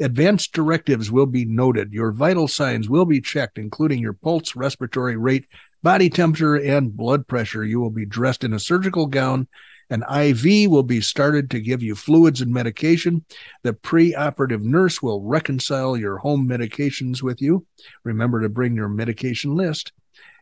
Advanced 0.00 0.52
directives 0.52 1.10
will 1.10 1.26
be 1.26 1.44
noted. 1.44 1.92
Your 1.92 2.12
vital 2.12 2.48
signs 2.48 2.88
will 2.88 3.04
be 3.04 3.20
checked, 3.20 3.58
including 3.58 3.98
your 3.98 4.12
pulse, 4.12 4.54
respiratory 4.54 5.16
rate, 5.16 5.46
body 5.82 6.08
temperature, 6.08 6.54
and 6.54 6.96
blood 6.96 7.26
pressure. 7.26 7.64
You 7.64 7.80
will 7.80 7.90
be 7.90 8.06
dressed 8.06 8.44
in 8.44 8.52
a 8.52 8.60
surgical 8.60 9.06
gown 9.06 9.48
an 9.90 10.02
IV 10.02 10.70
will 10.70 10.82
be 10.82 11.00
started 11.00 11.50
to 11.50 11.60
give 11.60 11.82
you 11.82 11.94
fluids 11.94 12.42
and 12.42 12.52
medication. 12.52 13.24
The 13.62 13.72
preoperative 13.72 14.60
nurse 14.60 15.00
will 15.00 15.22
reconcile 15.22 15.96
your 15.96 16.18
home 16.18 16.46
medications 16.46 17.22
with 17.22 17.40
you. 17.40 17.66
Remember 18.04 18.42
to 18.42 18.50
bring 18.50 18.76
your 18.76 18.88
medication 18.88 19.54
list. 19.54 19.92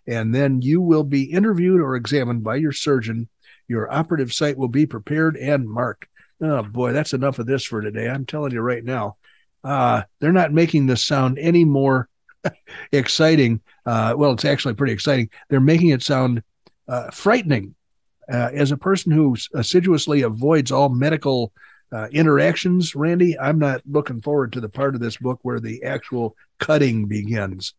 And 0.08 0.34
then 0.34 0.62
you 0.62 0.80
will 0.80 1.04
be 1.04 1.24
interviewed 1.24 1.80
or 1.80 1.94
examined 1.94 2.42
by 2.42 2.56
your 2.56 2.72
surgeon. 2.72 3.28
Your 3.68 3.92
operative 3.92 4.32
site 4.32 4.56
will 4.56 4.68
be 4.68 4.86
prepared 4.86 5.36
and 5.36 5.68
marked. 5.68 6.06
Oh 6.40 6.62
boy, 6.62 6.92
that's 6.92 7.12
enough 7.12 7.38
of 7.38 7.46
this 7.46 7.64
for 7.64 7.80
today. 7.80 8.08
I'm 8.08 8.26
telling 8.26 8.52
you 8.52 8.60
right 8.60 8.84
now. 8.84 9.16
Uh, 9.64 10.02
they're 10.20 10.32
not 10.32 10.52
making 10.52 10.86
this 10.86 11.04
sound 11.04 11.38
any 11.38 11.64
more 11.64 12.08
exciting. 12.92 13.60
Uh, 13.84 14.14
well, 14.16 14.32
it's 14.32 14.44
actually 14.44 14.74
pretty 14.74 14.92
exciting. 14.92 15.30
They're 15.48 15.60
making 15.60 15.88
it 15.88 16.02
sound 16.02 16.42
uh, 16.88 17.10
frightening 17.10 17.74
uh, 18.32 18.50
as 18.52 18.70
a 18.70 18.76
person 18.76 19.12
who 19.12 19.36
assiduously 19.54 20.22
avoids 20.22 20.72
all 20.72 20.88
medical 20.88 21.52
uh, 21.92 22.08
interactions, 22.10 22.94
Randy, 22.94 23.38
I'm 23.38 23.58
not 23.58 23.82
looking 23.88 24.20
forward 24.20 24.52
to 24.52 24.60
the 24.60 24.68
part 24.68 24.94
of 24.94 25.00
this 25.00 25.16
book 25.16 25.38
where 25.42 25.60
the 25.60 25.84
actual 25.84 26.36
cutting 26.58 27.06
begins. 27.06 27.74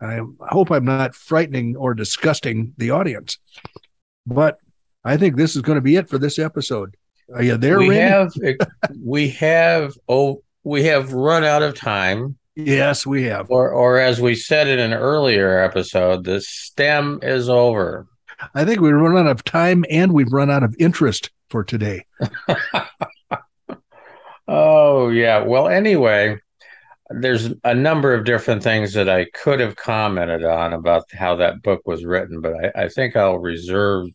I 0.00 0.20
hope 0.40 0.70
I'm 0.70 0.84
not 0.84 1.14
frightening 1.14 1.76
or 1.76 1.94
disgusting 1.94 2.74
the 2.76 2.90
audience, 2.90 3.38
but 4.26 4.58
I 5.04 5.16
think 5.16 5.36
this 5.36 5.56
is 5.56 5.62
going 5.62 5.76
to 5.76 5.82
be 5.82 5.96
it 5.96 6.08
for 6.08 6.18
this 6.18 6.38
episode. 6.38 6.96
Are 7.32 7.42
you 7.42 7.56
there? 7.56 7.78
We 7.78 7.90
Randy? 7.90 8.02
have 8.02 8.32
eh, 8.42 8.54
we 9.02 9.28
have 9.30 9.94
oh 10.08 10.42
we 10.62 10.84
have 10.84 11.12
run 11.12 11.44
out 11.44 11.62
of 11.62 11.74
time. 11.74 12.36
Yes, 12.56 13.06
we 13.06 13.24
have. 13.24 13.50
Or 13.50 13.70
or 13.70 13.98
as 13.98 14.20
we 14.20 14.34
said 14.34 14.68
in 14.68 14.78
an 14.78 14.92
earlier 14.92 15.58
episode, 15.58 16.24
the 16.24 16.40
stem 16.40 17.18
is 17.22 17.48
over. 17.48 18.06
I 18.54 18.64
think 18.64 18.80
we've 18.80 18.92
run 18.92 19.16
out 19.16 19.30
of 19.30 19.44
time 19.44 19.84
and 19.90 20.12
we've 20.12 20.32
run 20.32 20.50
out 20.50 20.62
of 20.62 20.74
interest 20.78 21.30
for 21.50 21.64
today. 21.64 22.04
oh, 24.48 25.08
yeah. 25.08 25.42
Well, 25.42 25.68
anyway, 25.68 26.38
there's 27.10 27.50
a 27.62 27.74
number 27.74 28.14
of 28.14 28.24
different 28.24 28.62
things 28.62 28.92
that 28.94 29.08
I 29.08 29.26
could 29.26 29.60
have 29.60 29.76
commented 29.76 30.44
on 30.44 30.72
about 30.72 31.04
how 31.12 31.36
that 31.36 31.62
book 31.62 31.82
was 31.86 32.04
written, 32.04 32.40
but 32.40 32.54
I, 32.54 32.84
I 32.84 32.88
think 32.88 33.16
I'll 33.16 33.38
reserve 33.38 34.08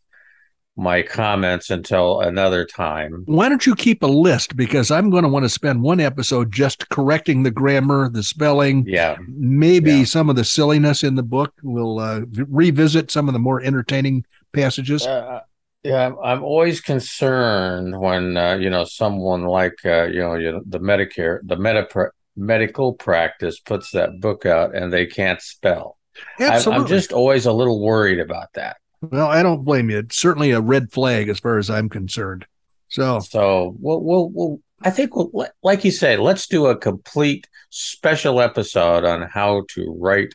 my 0.79 1.01
comments 1.01 1.69
until 1.69 2.21
another 2.21 2.65
time. 2.65 3.23
Why 3.25 3.49
don't 3.49 3.65
you 3.65 3.75
keep 3.75 4.01
a 4.01 4.07
list? 4.07 4.55
Because 4.55 4.89
I'm 4.89 5.09
going 5.09 5.23
to 5.23 5.29
want 5.29 5.43
to 5.43 5.49
spend 5.49 5.81
one 5.81 5.99
episode 5.99 6.51
just 6.51 6.89
correcting 6.89 7.43
the 7.43 7.51
grammar, 7.51 8.09
the 8.09 8.23
spelling, 8.23 8.85
yeah, 8.87 9.17
maybe 9.27 9.91
yeah. 9.91 10.03
some 10.05 10.29
of 10.29 10.35
the 10.35 10.45
silliness 10.45 11.03
in 11.03 11.15
the 11.15 11.23
book. 11.23 11.53
We'll 11.61 11.99
uh, 11.99 12.21
revisit 12.31 13.11
some 13.11 13.27
of 13.27 13.33
the 13.33 13.39
more 13.39 13.61
entertaining 13.61 14.25
passages. 14.53 15.05
Uh, 15.05 15.41
Yeah, 15.83 16.11
I'm 16.21 16.43
always 16.43 16.81
concerned 16.81 17.97
when 17.99 18.35
uh, 18.35 18.55
you 18.55 18.69
know 18.69 18.83
someone 18.83 19.43
like 19.43 19.77
uh, 19.85 20.05
you 20.05 20.19
know 20.19 20.35
you 20.35 20.51
know, 20.51 20.61
the 20.65 20.79
Medicare, 20.79 21.39
the 21.43 21.55
meta 21.55 22.11
medical 22.35 22.93
practice 22.93 23.59
puts 23.59 23.91
that 23.91 24.19
book 24.19 24.45
out 24.45 24.75
and 24.75 24.91
they 24.91 25.05
can't 25.05 25.41
spell. 25.41 25.97
Absolutely. 26.39 26.83
I'm 26.83 26.87
just 26.87 27.13
always 27.13 27.45
a 27.45 27.53
little 27.53 27.81
worried 27.81 28.19
about 28.19 28.53
that. 28.53 28.77
Well, 29.01 29.27
I 29.27 29.43
don't 29.43 29.63
blame 29.63 29.89
you. 29.89 29.99
It's 29.99 30.17
certainly 30.17 30.51
a 30.51 30.61
red 30.61 30.91
flag 30.91 31.29
as 31.29 31.39
far 31.39 31.57
as 31.57 31.69
I'm 31.69 31.89
concerned. 31.89 32.45
So, 32.89 33.19
so 33.19 33.75
we'll, 33.79 34.01
we'll, 34.01 34.29
we'll 34.29 34.59
I 34.81 34.89
think, 34.89 35.15
we'll, 35.15 35.47
like 35.63 35.85
you 35.85 35.91
say, 35.91 36.17
let's 36.17 36.47
do 36.47 36.67
a 36.67 36.75
complete 36.75 37.47
special 37.69 38.41
episode 38.41 39.05
on 39.05 39.23
how 39.23 39.63
to 39.69 39.95
write 39.99 40.33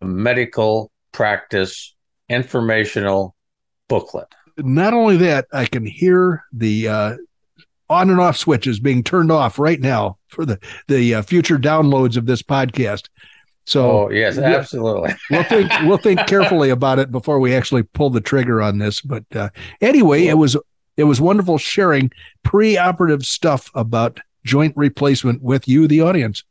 a 0.00 0.04
medical 0.04 0.90
practice 1.12 1.94
informational 2.28 3.34
booklet. 3.88 4.28
Not 4.58 4.92
only 4.92 5.16
that, 5.18 5.46
I 5.52 5.66
can 5.66 5.86
hear 5.86 6.44
the 6.52 6.88
uh, 6.88 7.16
on 7.88 8.10
and 8.10 8.20
off 8.20 8.36
switches 8.36 8.80
being 8.80 9.02
turned 9.02 9.32
off 9.32 9.58
right 9.58 9.80
now 9.80 10.18
for 10.28 10.44
the 10.44 10.58
the 10.88 11.14
uh, 11.14 11.22
future 11.22 11.58
downloads 11.58 12.16
of 12.16 12.26
this 12.26 12.42
podcast. 12.42 13.08
So 13.68 14.06
oh, 14.06 14.10
yes, 14.10 14.38
absolutely. 14.38 15.14
we'll 15.30 15.42
think 15.42 15.70
we'll 15.82 15.98
think 15.98 16.26
carefully 16.26 16.70
about 16.70 16.98
it 16.98 17.12
before 17.12 17.38
we 17.38 17.54
actually 17.54 17.82
pull 17.82 18.08
the 18.08 18.22
trigger 18.22 18.62
on 18.62 18.78
this. 18.78 19.02
But 19.02 19.24
uh, 19.36 19.50
anyway, 19.82 20.24
it 20.24 20.38
was 20.38 20.56
it 20.96 21.04
was 21.04 21.20
wonderful 21.20 21.58
sharing 21.58 22.10
pre-operative 22.42 23.26
stuff 23.26 23.70
about 23.74 24.20
joint 24.42 24.72
replacement 24.74 25.42
with 25.42 25.68
you, 25.68 25.86
the 25.86 26.00
audience. 26.00 26.44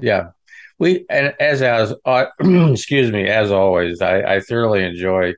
Yeah, 0.00 0.30
we 0.80 1.06
and 1.08 1.34
as 1.38 1.62
as 1.62 1.94
uh, 2.04 2.26
excuse 2.40 3.12
me, 3.12 3.28
as 3.28 3.52
always, 3.52 4.02
I, 4.02 4.22
I 4.22 4.40
thoroughly 4.40 4.82
enjoy 4.82 5.34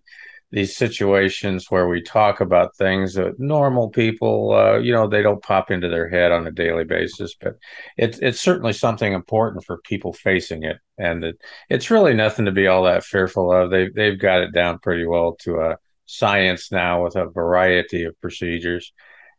these 0.53 0.77
situations 0.77 1.71
where 1.71 1.89
we 1.89 2.03
talk 2.03 2.41
about 2.41 2.77
things 2.77 3.15
that 3.15 3.39
normal 3.39 3.89
people, 3.89 4.53
uh, 4.53 4.79
you 4.79 4.93
know, 4.93 5.07
they 5.07 5.23
don't 5.23 5.43
pop 5.43 5.71
into 5.71 5.89
their 5.89 6.09
head 6.09 6.33
on 6.33 6.47
a 6.47 6.51
daily 6.51 6.85
basis, 6.85 7.37
but 7.41 7.57
it's 7.97 8.19
it's 8.19 8.41
certainly 8.41 8.73
something 8.73 9.13
important 9.13 9.65
for 9.65 9.79
people 9.79 10.13
facing 10.13 10.65
it, 10.65 10.79
and 10.99 11.23
it, 11.25 11.41
it's 11.69 11.91
really 11.91 12.15
nothing 12.15 12.47
to 12.47 12.53
be 12.53 12.67
all 12.67 12.85
that 12.85 13.05
fearful 13.05 13.53
of. 13.53 13.71
They 13.71 13.89
they've 13.89 14.19
got 14.19 14.43
it 14.43 14.53
down 14.53 14.81
pretty 14.81 15.07
well 15.07 15.37
to 15.43 15.61
a 15.61 15.79
science 16.07 16.73
now 16.73 17.05
with 17.05 17.15
a 17.15 17.27
variety 17.27 18.05
of 18.05 18.21
procedures, 18.21 18.93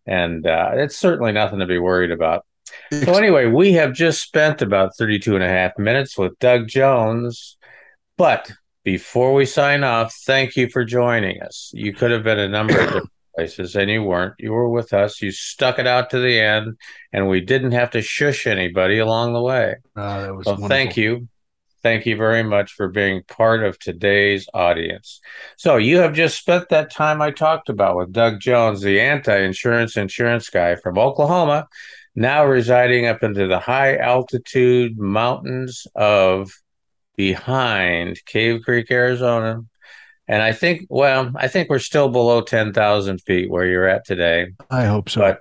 and 0.06 0.48
uh, 0.48 0.72
it's 0.76 0.98
certainly 0.98 1.34
nothing 1.34 1.60
to 1.60 1.66
be 1.66 1.80
worried 1.80 2.12
about. 2.12 2.46
So 2.92 3.14
anyway, 3.14 3.48
we 3.48 3.74
have 3.74 3.92
just 3.92 4.22
spent 4.22 4.62
about 4.62 4.96
32 4.98 5.36
and 5.36 5.44
a 5.44 5.50
half 5.50 5.78
minutes 5.78 6.18
with 6.18 6.40
Doug 6.40 6.70
Jones, 6.70 7.58
but 8.18 8.50
before 8.84 9.34
we 9.34 9.46
sign 9.46 9.84
off, 9.84 10.14
thank 10.26 10.56
you 10.56 10.70
for 10.70 10.84
joining 10.84 11.42
us. 11.42 11.72
You 11.74 11.94
could 11.94 12.12
have 12.12 12.24
been 12.24 12.40
a 12.40 12.50
number 12.50 12.80
of 12.80 12.86
different 12.88 13.10
places 13.36 13.76
and 13.76 13.90
you 13.90 14.04
weren't. 14.04 14.34
You 14.40 14.52
were 14.52 14.70
with 14.70 14.94
us. 14.94 15.22
You 15.22 15.32
stuck 15.32 15.80
it 15.80 15.88
out 15.88 16.10
to 16.12 16.20
the 16.20 16.40
end, 16.40 16.78
and 17.14 17.30
we 17.30 17.42
didn't 17.42 17.72
have 17.72 17.92
to 17.92 18.02
shush 18.02 18.48
anybody 18.48 18.98
along 19.00 19.34
the 19.34 19.42
way. 19.42 19.76
Uh, 19.96 20.22
that 20.22 20.36
was 20.36 20.46
so 20.46 20.56
thank 20.68 20.98
you. 20.98 21.28
Thank 21.84 22.06
you 22.06 22.16
very 22.16 22.44
much 22.44 22.74
for 22.74 22.90
being 22.90 23.24
part 23.24 23.64
of 23.64 23.80
today's 23.80 24.48
audience. 24.54 25.20
So, 25.58 25.78
you 25.78 25.98
have 25.98 26.14
just 26.14 26.38
spent 26.38 26.70
that 26.70 26.92
time 26.92 27.24
I 27.24 27.32
talked 27.32 27.70
about 27.70 27.98
with 27.98 28.12
Doug 28.12 28.40
Jones, 28.40 28.82
the 28.82 29.00
anti 29.00 29.36
insurance 29.36 29.98
insurance 29.98 30.50
guy 30.50 30.76
from 30.76 31.00
Oklahoma, 31.00 31.68
now 32.16 32.46
residing 32.46 33.08
up 33.08 33.24
into 33.24 33.48
the 33.48 33.60
high 33.60 33.98
altitude 33.98 35.00
mountains 35.00 35.88
of 35.96 36.52
behind 37.16 38.24
Cave 38.26 38.62
Creek, 38.64 38.90
Arizona. 38.92 39.62
And 40.28 40.42
I 40.42 40.54
think, 40.54 40.88
well, 40.90 41.32
I 41.36 41.48
think 41.48 41.70
we're 41.70 41.80
still 41.80 42.10
below 42.10 42.42
10,000 42.42 43.22
feet 43.22 43.50
where 43.50 43.66
you're 43.66 43.88
at 43.88 44.06
today. 44.06 44.54
I 44.70 44.86
hope 44.86 45.10
so. 45.10 45.38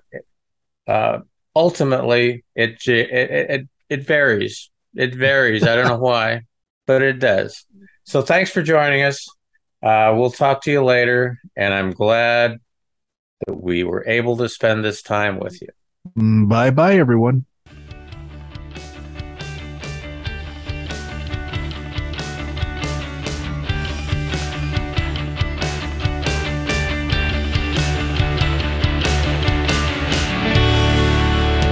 But 0.87 0.93
uh, 0.93 1.21
ultimately, 1.55 2.45
it, 2.55 2.87
it, 2.89 3.11
it, 3.11 3.69
it 3.89 4.07
varies. 4.07 4.71
It 4.95 5.15
varies. 5.15 5.63
I 5.63 5.77
don't 5.77 5.87
know 5.87 5.99
why, 5.99 6.43
but 6.87 7.03
it 7.03 7.19
does. 7.21 7.65
So 8.05 8.23
thanks 8.23 8.51
for 8.51 8.63
joining 8.63 9.03
us. 9.03 9.29
Uh, 9.83 10.13
we'll 10.17 10.33
talk 10.33 10.63
to 10.63 10.71
you 10.71 10.83
later. 10.83 11.39
And 11.57 11.73
I'm 11.73 11.93
glad 11.93 12.59
that 13.47 13.55
we 13.55 13.85
were 13.85 14.07
able 14.07 14.37
to 14.39 14.49
spend 14.49 14.85
this 14.85 15.03
time 15.03 15.39
with 15.39 15.61
you. 15.63 15.69
Bye 16.17 16.71
bye, 16.71 16.97
everyone. 16.97 17.47